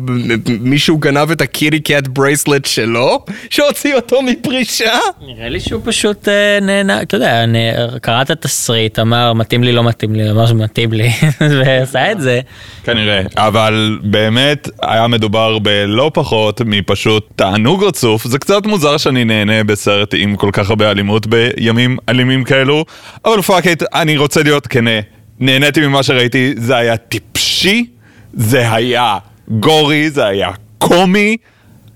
מישהו 0.59 0.97
גנב 0.97 1.31
את 1.31 1.41
ה 1.41 1.47
kitty 1.47 1.79
cat 1.79 2.07
bracelet 2.07 2.65
שלו? 2.65 3.25
שהוציא 3.49 3.95
אותו 3.95 4.21
מפרישה? 4.21 4.93
נראה 5.27 5.49
לי 5.49 5.59
שהוא 5.59 5.81
פשוט 5.85 6.27
אה, 6.27 6.59
נהנה, 6.61 7.01
אתה 7.01 7.15
יודע, 7.15 7.45
נה- 7.45 7.99
קרא 8.01 8.21
את 8.21 8.29
התסריט, 8.29 8.99
אמר 8.99 9.33
מתאים 9.33 9.63
לי, 9.63 9.71
לא 9.71 9.83
מתאים 9.83 10.15
לי, 10.15 10.31
אמר 10.31 10.47
שמתאים 10.47 10.93
לי, 10.93 11.09
ועשה 11.59 12.11
את 12.11 12.21
זה. 12.21 12.39
כנראה, 12.83 13.21
אבל 13.37 13.99
באמת 14.03 14.69
היה 14.81 15.07
מדובר 15.07 15.59
בלא 15.59 16.08
פחות 16.13 16.61
מפשוט 16.65 17.27
תענוג 17.35 17.83
רצוף. 17.83 18.27
זה 18.27 18.39
קצת 18.39 18.65
מוזר 18.65 18.97
שאני 18.97 19.25
נהנה 19.25 19.63
בסרט 19.63 20.13
עם 20.17 20.35
כל 20.35 20.49
כך 20.53 20.69
הרבה 20.69 20.91
אלימות 20.91 21.27
בימים 21.27 21.97
אלימים 22.09 22.43
כאלו, 22.43 22.85
אבל 23.25 23.41
fuck 23.41 23.67
it, 23.67 23.83
אני 23.93 24.17
רוצה 24.17 24.43
להיות 24.43 24.67
כנה. 24.67 24.99
נהניתי 25.39 25.87
ממה 25.87 26.03
שראיתי, 26.03 26.53
זה 26.57 26.77
היה 26.77 26.97
טיפשי, 26.97 27.85
זה 28.33 28.73
היה 28.73 29.17
גורי, 29.49 30.09
זה 30.09 30.25
היה 30.25 30.51
קומי. 30.77 31.37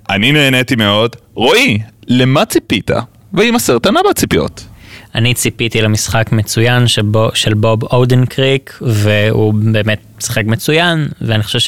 אני 0.10 0.32
נהניתי 0.32 0.76
מאוד. 0.76 1.16
רועי, 1.34 1.80
למה 2.08 2.46
ציפית 2.46 2.92
והאם 3.34 3.56
הסרט 3.56 3.88
ענה 3.88 4.00
בציפיות. 4.10 4.66
אני 5.16 5.34
ציפיתי 5.34 5.82
למשחק 5.82 6.32
מצוין 6.32 6.88
שבו, 6.88 7.30
של 7.34 7.54
בוב 7.54 7.84
אודנקריק, 7.84 8.80
והוא 8.82 9.54
באמת 9.54 10.00
משחק 10.18 10.46
מצוין, 10.46 11.08
ואני 11.22 11.44
חושב 11.44 11.60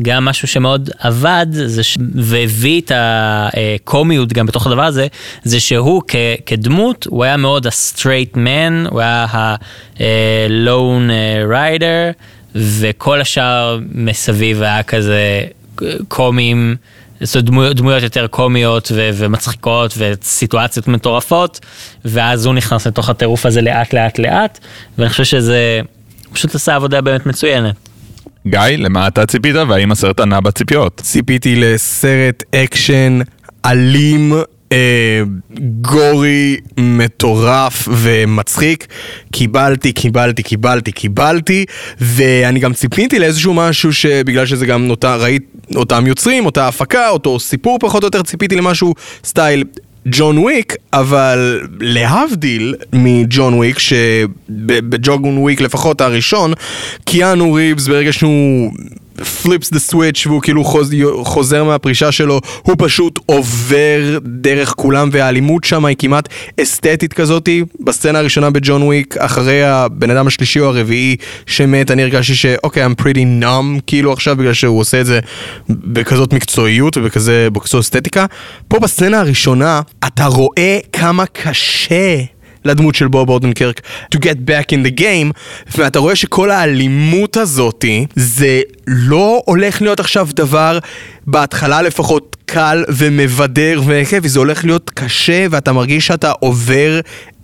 שגם 0.00 0.24
משהו 0.24 0.48
שמאוד 0.48 0.90
עבד, 0.98 1.46
זה 1.50 1.82
ש... 1.82 1.98
והביא 2.14 2.80
את 2.80 2.92
הקומיות 2.94 4.32
גם 4.32 4.46
בתוך 4.46 4.66
הדבר 4.66 4.82
הזה, 4.82 5.06
זה 5.42 5.60
שהוא 5.60 6.02
כ... 6.08 6.16
כדמות, 6.46 7.06
הוא 7.10 7.24
היה 7.24 7.36
מאוד 7.36 7.66
ה-straight 7.66 8.34
man, 8.34 8.90
הוא 8.90 9.00
היה 9.00 9.26
ה-lone 9.30 11.10
rider, 11.52 12.22
וכל 12.54 13.20
השאר 13.20 13.78
מסביב 13.92 14.62
היה 14.62 14.82
כזה 14.82 15.42
קומי. 16.08 16.76
זאת 17.20 17.44
דמויות, 17.44 17.76
דמויות 17.76 18.02
יותר 18.02 18.26
קומיות 18.26 18.92
ו- 18.94 19.10
ומצחיקות 19.14 19.94
וסיטואציות 19.98 20.88
מטורפות, 20.88 21.60
ואז 22.04 22.46
הוא 22.46 22.54
נכנס 22.54 22.86
לתוך 22.86 23.10
הטירוף 23.10 23.46
הזה 23.46 23.62
לאט 23.62 23.92
לאט 23.92 24.18
לאט, 24.18 24.58
ואני 24.98 25.10
חושב 25.10 25.24
שזה 25.24 25.80
פשוט 26.32 26.54
עשה 26.54 26.74
עבודה 26.74 27.00
באמת 27.00 27.26
מצוינת. 27.26 27.91
גיא, 28.46 28.60
למה 28.60 29.08
אתה 29.08 29.26
ציפית 29.26 29.56
והאם 29.68 29.92
הסרט 29.92 30.20
ענה 30.20 30.40
בציפיות? 30.40 31.00
ציפיתי 31.04 31.54
לסרט 31.56 32.42
אקשן 32.54 33.18
אלים, 33.66 34.32
אה, 34.72 35.22
גורי, 35.80 36.56
מטורף 36.76 37.88
ומצחיק. 37.92 38.86
קיבלתי, 39.32 39.92
קיבלתי, 39.92 40.42
קיבלתי, 40.42 40.92
קיבלתי, 40.92 41.64
ואני 42.00 42.60
גם 42.60 42.72
ציפיתי 42.72 43.18
לאיזשהו 43.18 43.54
משהו 43.54 43.92
שבגלל 43.92 44.46
שזה 44.46 44.66
גם 44.66 44.86
נותר, 44.86 45.22
ראית 45.22 45.42
אותם 45.74 46.06
יוצרים, 46.06 46.46
אותה 46.46 46.68
הפקה, 46.68 47.08
אותו 47.08 47.40
סיפור 47.40 47.78
פחות 47.80 48.02
או 48.02 48.06
יותר, 48.06 48.22
ציפיתי 48.22 48.56
למשהו 48.56 48.94
סטייל 49.24 49.64
ג'ון 50.06 50.38
וויק, 50.38 50.74
אבל 50.92 51.60
להבדיל 51.80 52.74
מג'ון 52.92 53.54
וויק, 53.54 53.78
שבג'ון 53.78 55.38
וויק 55.38 55.60
לפחות 55.60 56.00
הראשון, 56.00 56.52
קיאנו 57.04 57.52
ריבס 57.52 57.88
ברגע 57.88 58.12
שהוא 58.12 58.72
flips 59.24 59.70
the 59.70 59.78
switch 59.78 60.26
והוא 60.26 60.42
כאילו 60.42 60.64
חוז, 60.64 60.94
חוזר 61.24 61.64
מהפרישה 61.64 62.12
שלו, 62.12 62.40
הוא 62.62 62.74
פשוט 62.78 63.18
עובר 63.26 64.18
דרך 64.24 64.74
כולם 64.76 65.08
והאלימות 65.12 65.64
שם 65.64 65.84
היא 65.84 65.96
כמעט 65.98 66.28
אסתטית 66.62 67.12
כזאתי. 67.12 67.64
בסצנה 67.80 68.18
הראשונה 68.18 68.50
בג'ון 68.50 68.82
וויק, 68.82 69.16
אחרי 69.16 69.64
הבן 69.64 70.10
אדם 70.10 70.26
השלישי 70.26 70.60
או 70.60 70.66
הרביעי 70.66 71.16
שמת, 71.46 71.90
אני 71.90 72.02
הרגשתי 72.02 72.34
שאוקיי, 72.34 72.86
I'm 72.86 73.02
pretty 73.02 73.42
numb 73.42 73.80
כאילו 73.86 74.12
עכשיו 74.12 74.36
בגלל 74.36 74.52
שהוא 74.52 74.80
עושה 74.80 75.00
את 75.00 75.06
זה 75.06 75.20
בכזאת 75.68 76.32
מקצועיות 76.32 76.96
ובכזה 76.96 77.48
אסתטיקה. 77.80 78.26
פה 78.68 78.78
בסצנה 78.78 79.20
הראשונה 79.20 79.80
אתה 80.06 80.26
רואה 80.26 80.78
כמה 80.92 81.26
קשה 81.26 82.18
לדמות 82.64 82.94
של 82.94 83.08
בוב 83.08 83.28
אודנקרק 83.28 83.80
to 84.14 84.18
get 84.18 84.48
back 84.48 84.72
in 84.72 84.86
the 84.86 85.00
game 85.00 85.32
ואתה 85.78 85.98
רואה 85.98 86.16
שכל 86.16 86.50
האלימות 86.50 87.36
הזאתי 87.36 88.06
זה 88.16 88.60
לא 88.86 89.42
הולך 89.46 89.82
להיות 89.82 90.00
עכשיו 90.00 90.28
דבר 90.34 90.78
בהתחלה 91.26 91.82
לפחות 91.82 92.36
קל 92.46 92.84
ומבדר 92.88 93.82
וכיף, 93.86 94.26
זה 94.26 94.38
הולך 94.38 94.64
להיות 94.64 94.90
קשה 94.94 95.46
ואתה 95.50 95.72
מרגיש 95.72 96.06
שאתה 96.06 96.30
עובר 96.30 97.00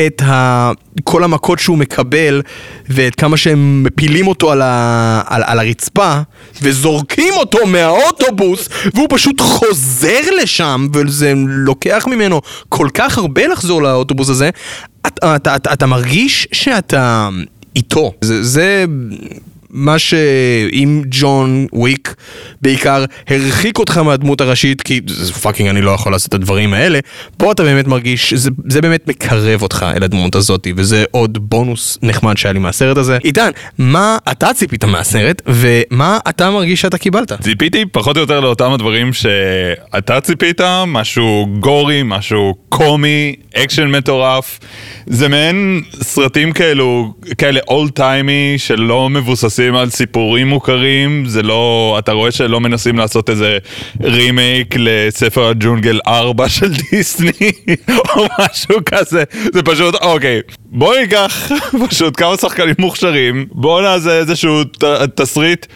את 0.07 0.23
ה... 0.23 0.71
כל 1.05 1.25
המכות 1.25 1.59
שהוא 1.59 1.79
מקבל 1.79 2.43
ואת 2.89 3.15
כמה 3.15 3.37
שהם 3.37 3.83
מפילים 3.83 4.27
אותו 4.27 4.53
על, 4.53 4.63
ה... 4.63 5.23
על, 5.27 5.43
על 5.47 5.59
הרצפה 5.59 6.21
וזורקים 6.63 7.35
אותו 7.35 7.67
מהאוטובוס 7.67 8.69
והוא 8.95 9.07
פשוט 9.11 9.41
חוזר 9.41 10.21
לשם 10.43 10.89
וזה 10.95 11.33
לוקח 11.37 12.07
ממנו 12.11 12.41
כל 12.69 12.89
כך 12.95 13.19
הרבה 13.19 13.47
לחזור 13.47 13.83
לאוטובוס 13.83 14.29
הזה 14.29 14.51
אתה, 15.07 15.37
אתה, 15.37 15.57
אתה, 15.57 15.73
אתה 15.73 15.87
מרגיש 15.87 16.49
שאתה 16.53 17.29
איתו. 17.77 18.13
זה, 18.21 18.43
זה 18.43 18.85
מה 19.71 19.99
שאם 19.99 21.03
ג'ון 21.11 21.67
וויק 21.73 22.15
בעיקר 22.63 23.05
הרחיק 23.29 23.79
אותך 23.79 23.99
מהדמות 23.99 24.41
הראשית 24.41 24.83
כי 24.83 25.01
זה 25.07 25.33
fucking 25.33 25.69
אני 25.69 25.83
לא 25.83 25.91
יכול 25.91 26.13
לעשות 26.13 26.29
את 26.29 26.35
הדברים 26.35 26.75
האלה 26.75 26.99
פה 27.37 27.53
אתה 27.53 27.63
באמת 27.63 27.87
מרגיש 27.87 28.31
שזה 28.31 28.51
זה 28.69 28.81
באמת 28.81 29.09
מקרב 29.09 29.63
אותך 29.63 29.87
אל 29.97 30.03
הדמות 30.05 30.35
הזאת 30.35 30.67
וזה 30.77 31.05
עוד 31.11 31.39
בונוס 31.51 31.99
נחמד 32.03 32.37
שהיה 32.37 32.53
לי 32.53 32.59
מהסרט 32.59 32.97
הזה. 32.97 33.19
עידן, 33.23 33.51
מה 33.79 34.19
אתה 34.31 34.53
ציפית 34.55 34.85
מהסרט 34.85 35.43
ומה 35.47 36.19
אתה 36.29 36.51
מרגיש 36.51 36.81
שאתה 36.81 36.99
קיבלת? 36.99 37.33
ציפיתי 37.43 37.85
פחות 37.93 38.17
או 38.17 38.21
יותר 38.21 38.41
לאותם 38.41 38.73
הדברים 38.73 39.13
שאתה 39.13 40.21
ציפית, 40.21 40.61
משהו 40.87 41.47
gory, 41.61 42.03
משהו 42.05 42.55
קומי, 42.69 43.35
אקשן 43.57 43.87
מטורף. 43.87 44.59
זה 45.11 45.29
מעין 45.29 45.83
סרטים 46.03 46.53
כאלו, 46.53 47.15
כאלה 47.39 47.61
old 47.69 47.91
timey 47.91 48.55
שלא 48.57 49.11
מבוססים 49.11 49.75
על 49.75 49.91
סיפורים 49.91 50.49
מוכרים, 50.49 51.25
זה 51.27 51.43
לא, 51.43 51.97
אתה 51.99 52.13
רואה 52.13 52.31
שלא 52.31 52.61
מנסים 52.61 52.99
לעשות 52.99 53.31
איזה 53.31 53.59
רימייק 54.03 54.75
לספר 54.79 55.49
הג'ונגל 55.49 56.01
4 56.07 56.49
של 56.59 56.73
דיסני 56.91 57.53
או 58.17 58.27
משהו 58.39 58.77
כזה, 58.87 59.25
זה 59.53 59.63
פשוט 59.63 59.95
אוקיי, 59.95 60.41
בוא 60.65 60.97
ניקח 60.97 61.51
פשוט 61.89 62.17
כמה 62.17 62.37
שחקנים 62.37 62.75
מוכשרים, 62.79 63.47
בוא 63.53 63.83
נעשה 63.83 64.19
איזשהו 64.19 64.65
ת, 64.65 64.85
תסריט 65.15 65.67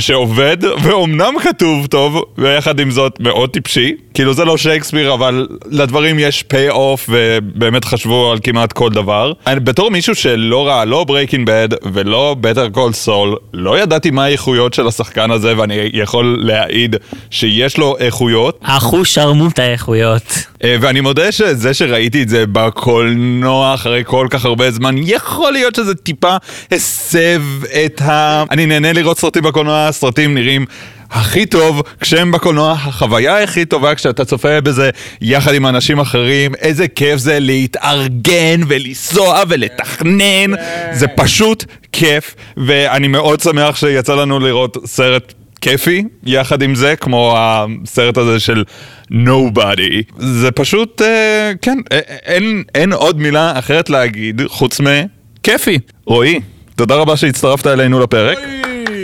שעובד, 0.00 0.56
ואומנם 0.82 1.34
כתוב 1.42 1.86
טוב, 1.86 2.22
ויחד 2.38 2.80
עם 2.80 2.90
זאת 2.90 3.20
מאוד 3.20 3.50
טיפשי. 3.50 3.94
כאילו 4.14 4.34
זה 4.34 4.44
לא 4.44 4.56
שייקספיר, 4.56 5.14
אבל 5.14 5.46
לדברים 5.70 6.18
יש 6.18 6.42
payoff, 6.42 7.10
ובאמת 7.12 7.84
חשבו 7.84 8.32
על 8.32 8.38
כמעט 8.42 8.72
כל 8.72 8.90
דבר. 8.90 9.32
אני, 9.46 9.60
בתור 9.60 9.90
מישהו 9.90 10.14
שלא 10.14 10.66
ראה 10.66 10.84
לא 10.84 11.04
ברייקינג 11.04 11.46
בד 11.46 11.68
ולא 11.92 12.36
בטר 12.40 12.68
קול 12.68 12.92
סול, 12.92 13.36
לא 13.54 13.78
ידעתי 13.78 14.10
מה 14.10 14.24
האיכויות 14.24 14.74
של 14.74 14.86
השחקן 14.86 15.30
הזה, 15.30 15.58
ואני 15.58 15.90
יכול 15.92 16.36
להעיד 16.40 16.96
שיש 17.30 17.78
לו 17.78 17.96
איכויות. 17.98 18.58
אחוש 18.62 19.14
שרמוט 19.14 19.58
האיכויות. 19.58 20.22
אה, 20.64 20.76
ואני 20.80 21.00
מודה 21.00 21.32
שזה 21.32 21.74
שראיתי 21.74 22.22
את 22.22 22.28
זה 22.28 22.44
בקולנוע 22.52 23.74
אחרי 23.74 24.02
כל 24.06 24.26
כך 24.30 24.44
הרבה 24.44 24.70
זמן, 24.70 24.94
יכול 24.98 25.52
להיות 25.52 25.74
שזה 25.74 25.94
טיפה 25.94 26.36
הסב 26.72 27.42
את 27.84 28.00
ה... 28.00 28.44
אני 28.50 28.66
נהנה 28.66 28.92
לראות 28.92 29.18
סרטים 29.18 29.42
בקולנוע, 29.42 29.86
הסרטים 29.86 30.34
נראים 30.34 30.66
הכי 31.12 31.46
טוב 31.46 31.82
כשהם 32.00 32.32
בקולנוע, 32.32 32.72
החוויה 32.72 33.42
הכי 33.42 33.64
טובה 33.64 33.94
כשאתה 33.94 34.24
צופה 34.24 34.60
בזה 34.60 34.90
יחד 35.20 35.54
עם 35.54 35.66
אנשים 35.66 35.98
אחרים, 35.98 36.54
איזה 36.54 36.88
כיף 36.88 37.18
זה 37.18 37.38
להתארגן 37.40 38.60
ולנסוע 38.68 39.42
ולתכנן, 39.48 40.50
זה 40.92 41.06
פשוט 41.08 41.64
כיף, 41.92 42.34
ואני 42.56 43.08
מאוד 43.08 43.40
שמח 43.40 43.76
שיצא 43.76 44.14
לנו 44.14 44.40
לראות 44.40 44.76
סרט 44.86 45.34
כיפי, 45.60 46.04
יחד 46.24 46.62
עם 46.62 46.74
זה, 46.74 46.96
כמו 46.96 47.34
הסרט 47.38 48.18
הזה 48.18 48.40
של 48.40 48.64
Nobody. 49.12 50.02
זה 50.18 50.50
פשוט, 50.50 51.02
אה, 51.02 51.52
כן, 51.62 51.78
אה, 51.92 51.98
אין, 52.06 52.62
אין 52.74 52.92
עוד 52.92 53.20
מילה 53.20 53.58
אחרת 53.58 53.90
להגיד 53.90 54.42
חוץ 54.46 54.80
מכיפי. 54.80 55.78
רועי, 56.06 56.40
תודה 56.76 56.94
רבה 56.94 57.16
שהצטרפת 57.16 57.66
אלינו 57.66 58.00
לפרק. 58.00 58.38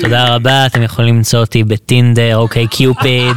תודה 0.00 0.34
רבה, 0.34 0.66
אתם 0.66 0.82
יכולים 0.82 1.16
למצוא 1.16 1.38
אותי 1.38 1.64
בטינדר, 1.64 2.36
אוקיי 2.36 2.66
קיופיד. 2.66 3.36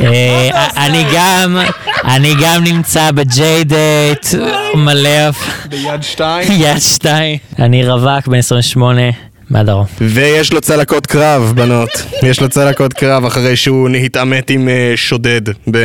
אה, 0.00 0.68
אני 0.86 1.04
גם, 1.14 1.58
אני 2.04 2.34
גם 2.42 2.64
נמצא 2.64 3.10
בג'יי 3.10 3.64
דייט, 3.64 4.26
מלא... 4.74 5.30
ביד 5.68 6.02
שתיים. 6.02 6.48
יד 6.52 6.78
שתיים. 6.78 7.38
אני 7.58 7.88
רווק 7.88 8.26
בן 8.26 8.38
28 8.38 9.02
מהדרום. 9.50 9.86
ויש 10.00 10.52
לו 10.52 10.60
צלקות 10.60 11.06
קרב, 11.06 11.52
בנות. 11.56 11.90
יש 12.22 12.40
לו 12.40 12.48
צלקות 12.48 12.92
קרב 12.92 13.24
אחרי 13.24 13.56
שהוא 13.56 13.88
התעמת 13.88 14.50
עם 14.50 14.68
אה, 14.68 14.92
שודד. 14.96 15.48
ב... 15.70 15.76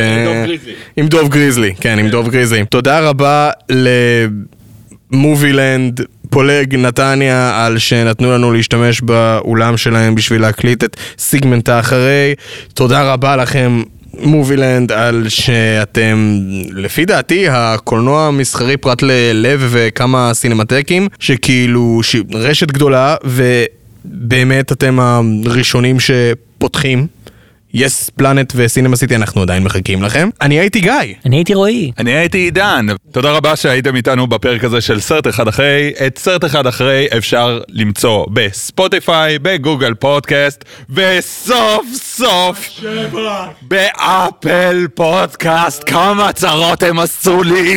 עם 0.96 1.08
דוב 1.08 1.28
גריזלי, 1.28 1.74
כן, 1.80 1.98
עם 1.98 2.08
דוב 2.08 2.28
גריזלי. 2.28 2.64
תודה 2.64 3.00
רבה 3.00 3.50
למובילנד. 5.12 6.00
פולג 6.30 6.74
נתניה 6.74 7.64
על 7.64 7.78
שנתנו 7.78 8.32
לנו 8.32 8.52
להשתמש 8.52 9.00
באולם 9.00 9.76
שלהם 9.76 10.14
בשביל 10.14 10.40
להקליט 10.40 10.84
את 10.84 10.96
סיגמנט 11.18 11.68
האחרי. 11.68 12.34
תודה 12.74 13.12
רבה 13.12 13.36
לכם 13.36 13.82
מובילנד 14.20 14.92
על 14.92 15.24
שאתם, 15.28 16.38
לפי 16.72 17.04
דעתי, 17.04 17.48
הקולנוע 17.48 18.26
המסחרי 18.26 18.76
פרט 18.76 19.02
ללב 19.02 19.66
וכמה 19.70 20.30
סינמטקים, 20.34 21.08
שכאילו. 21.18 22.00
רשת 22.34 22.70
גדולה, 22.70 23.16
ובאמת 23.24 24.72
אתם 24.72 24.98
הראשונים 25.00 25.96
שפותחים 26.00 27.06
יס 27.74 28.10
פלנט 28.10 28.52
וסינמה 28.56 28.96
סיטי, 28.96 29.16
אנחנו 29.16 29.42
עדיין 29.42 29.64
מחכים 29.64 30.02
לכם. 30.02 30.28
אני 30.40 30.60
הייתי 30.60 30.80
גיא. 30.80 30.92
אני 31.26 31.36
הייתי 31.36 31.54
רועי. 31.54 31.92
אני 31.98 32.10
הייתי 32.10 32.38
עידן. 32.38 32.86
תודה 33.12 33.30
רבה 33.30 33.56
שהייתם 33.56 33.96
איתנו 33.96 34.26
בפרק 34.26 34.64
הזה 34.64 34.80
של 34.80 35.00
סרט 35.00 35.28
אחד 35.28 35.48
אחרי. 35.48 35.92
את 36.06 36.18
סרט 36.18 36.44
אחד 36.44 36.66
אחרי 36.66 37.06
אפשר 37.16 37.60
למצוא 37.68 38.26
בספוטיפיי, 38.32 39.38
בגוגל 39.38 39.94
פודקאסט, 39.94 40.64
וסוף 40.90 41.86
סוף 41.94 42.68
באפל 43.62 44.86
פודקאסט. 44.94 45.82
כמה 45.86 46.32
צרות 46.32 46.82
הם 46.82 46.98
עשו 46.98 47.42
לי. 47.42 47.76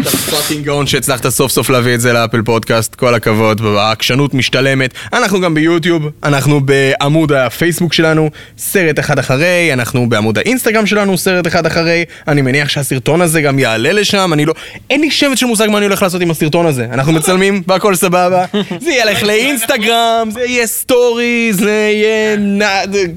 אתה 0.00 0.10
fucking 0.10 0.64
גאון 0.64 0.86
שהצלחת 0.86 1.28
סוף 1.28 1.52
סוף 1.52 1.70
להביא 1.70 1.94
את 1.94 2.00
זה 2.00 2.12
לאפל 2.12 2.42
פודקאסט, 2.42 2.94
כל 2.94 3.14
הכבוד, 3.14 3.60
העקשנות 3.78 4.34
משתלמת. 4.34 4.94
אנחנו 5.12 5.40
גם 5.40 5.54
ביוטיוב, 5.54 6.02
אנחנו 6.22 6.60
בעמוד 6.60 7.32
הפייסבוק 7.32 7.92
שלנו, 7.92 8.30
סרט 8.58 8.93
אחד 8.98 9.18
אחרי, 9.18 9.72
אנחנו 9.72 10.08
בעמוד 10.08 10.38
האינסטגרם 10.38 10.86
שלנו, 10.86 11.18
סרט 11.18 11.46
אחד 11.46 11.66
אחרי. 11.66 12.04
אני 12.28 12.42
מניח 12.42 12.68
שהסרטון 12.68 13.20
הזה 13.20 13.40
גם 13.40 13.58
יעלה 13.58 13.92
לשם, 13.92 14.32
אני 14.32 14.44
לא... 14.44 14.54
אין 14.90 15.00
לי 15.00 15.10
שמץ 15.10 15.38
של 15.38 15.46
מושג 15.46 15.68
מה 15.70 15.78
אני 15.78 15.86
הולך 15.86 16.02
לעשות 16.02 16.22
עם 16.22 16.30
הסרטון 16.30 16.66
הזה. 16.66 16.86
אנחנו 16.92 17.12
מצלמים 17.12 17.62
והכל 17.66 17.94
סבבה. 17.94 18.44
זה 18.80 18.92
ילך 18.92 19.22
לאינסטגרם, 19.22 20.28
זה 20.30 20.40
יהיה 20.40 20.66
סטורי, 20.66 21.52
זה 21.52 21.90
יהיה... 21.94 22.36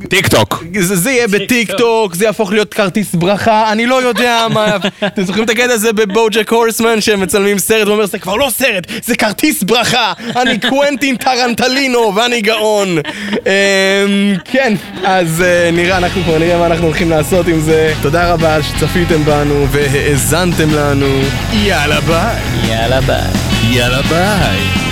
טיק 0.09 0.27
טוק. 0.27 0.63
זה, 0.79 0.95
זה 0.95 1.11
יהיה 1.11 1.27
בטיק 1.27 1.71
טוק, 1.71 2.15
זה 2.15 2.25
יהפוך 2.25 2.51
להיות 2.51 2.73
כרטיס 2.73 3.15
ברכה, 3.15 3.71
אני 3.71 3.85
לא 3.85 4.01
יודע 4.01 4.47
מה... 4.49 4.77
אתם 5.07 5.23
זוכרים 5.23 5.45
את 5.45 5.49
הקטע 5.49 5.73
הזה 5.73 5.93
בבוג'ק 5.93 6.51
הורסמן 6.51 7.01
שהם 7.01 7.21
מצלמים 7.21 7.59
סרט 7.59 7.87
ואומר 7.87 8.05
זה 8.05 8.19
כבר 8.19 8.35
לא 8.35 8.49
סרט, 8.49 8.87
זה 9.03 9.15
כרטיס 9.15 9.63
ברכה, 9.63 10.13
אני 10.35 10.59
קוונטין 10.59 11.15
טרנטינו 11.15 12.15
ואני 12.15 12.41
גאון. 12.41 12.97
אמ, 12.97 14.35
כן, 14.51 14.73
אז 15.03 15.41
אה, 15.41 15.66
נראה, 15.71 15.97
אנחנו 15.97 16.23
כבר 16.23 16.37
נראה 16.37 16.57
מה 16.57 16.65
אנחנו 16.65 16.85
הולכים 16.85 17.09
לעשות 17.09 17.47
עם 17.47 17.59
זה. 17.59 17.93
תודה 18.01 18.33
רבה 18.33 18.63
שצפיתם 18.63 19.25
בנו 19.25 19.67
והאזנתם 19.71 20.69
לנו. 20.73 21.21
יאללה 21.53 22.01
ביי. 22.01 22.41
יאללה 22.69 23.01
ביי. 23.01 23.31
יאללה 23.71 24.01
ביי. 24.01 24.86